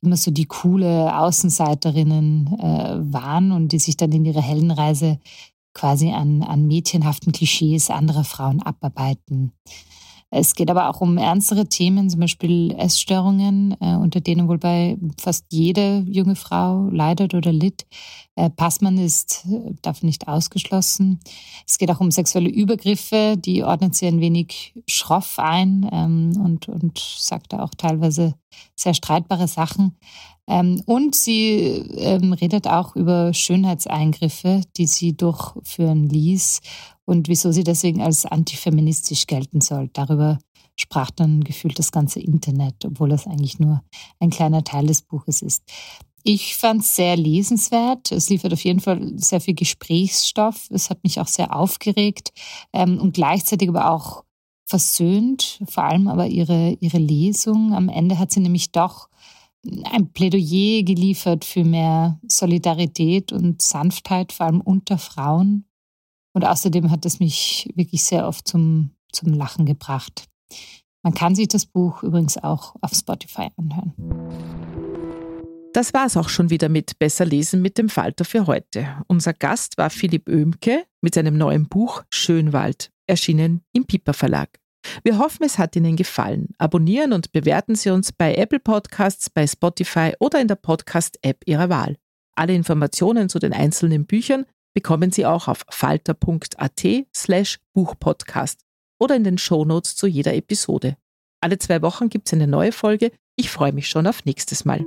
[0.00, 5.18] immer so die coole Außenseiterinnen äh, waren und die sich dann in ihrer Heldenreise
[5.74, 9.52] quasi an, an mädchenhaften Klischees anderer Frauen abarbeiten.
[10.38, 14.98] Es geht aber auch um ernstere Themen, zum Beispiel Essstörungen, äh, unter denen wohl bei
[15.18, 17.86] fast jede junge Frau leidet oder litt.
[18.34, 21.20] Äh, Passmann ist äh, davon nicht ausgeschlossen.
[21.66, 26.68] Es geht auch um sexuelle Übergriffe, die ordnet sie ein wenig schroff ein ähm, und,
[26.68, 28.34] und sagt da auch teilweise
[28.74, 29.96] sehr streitbare Sachen.
[30.46, 36.60] Ähm, und sie ähm, redet auch über Schönheitseingriffe, die sie durchführen ließ
[37.06, 39.88] und wieso sie deswegen als antifeministisch gelten soll.
[39.94, 40.38] Darüber
[40.74, 43.82] sprach dann gefühlt das ganze Internet, obwohl das eigentlich nur
[44.20, 45.62] ein kleiner Teil des Buches ist.
[46.22, 48.10] Ich fand es sehr lesenswert.
[48.10, 50.66] Es liefert auf jeden Fall sehr viel Gesprächsstoff.
[50.70, 52.32] Es hat mich auch sehr aufgeregt
[52.72, 54.24] ähm, und gleichzeitig aber auch
[54.66, 57.72] versöhnt, vor allem aber ihre, ihre Lesung.
[57.72, 59.08] Am Ende hat sie nämlich doch
[59.84, 65.65] ein Plädoyer geliefert für mehr Solidarität und Sanftheit, vor allem unter Frauen.
[66.36, 70.26] Und außerdem hat es mich wirklich sehr oft zum, zum Lachen gebracht.
[71.02, 73.94] Man kann sich das Buch übrigens auch auf Spotify anhören.
[75.72, 79.02] Das war es auch schon wieder mit Besser lesen mit dem Falter für heute.
[79.06, 84.60] Unser Gast war Philipp Oemke mit seinem neuen Buch Schönwald, erschienen im Piper Verlag.
[85.04, 86.50] Wir hoffen, es hat Ihnen gefallen.
[86.58, 91.70] Abonnieren und bewerten Sie uns bei Apple Podcasts, bei Spotify oder in der Podcast-App Ihrer
[91.70, 91.96] Wahl.
[92.34, 94.44] Alle Informationen zu den einzelnen Büchern
[94.76, 96.84] bekommen Sie auch auf falter.at
[97.16, 98.60] slash Buchpodcast
[99.00, 100.98] oder in den Shownotes zu jeder Episode.
[101.40, 103.10] Alle zwei Wochen gibt es eine neue Folge.
[103.36, 104.84] Ich freue mich schon auf nächstes Mal.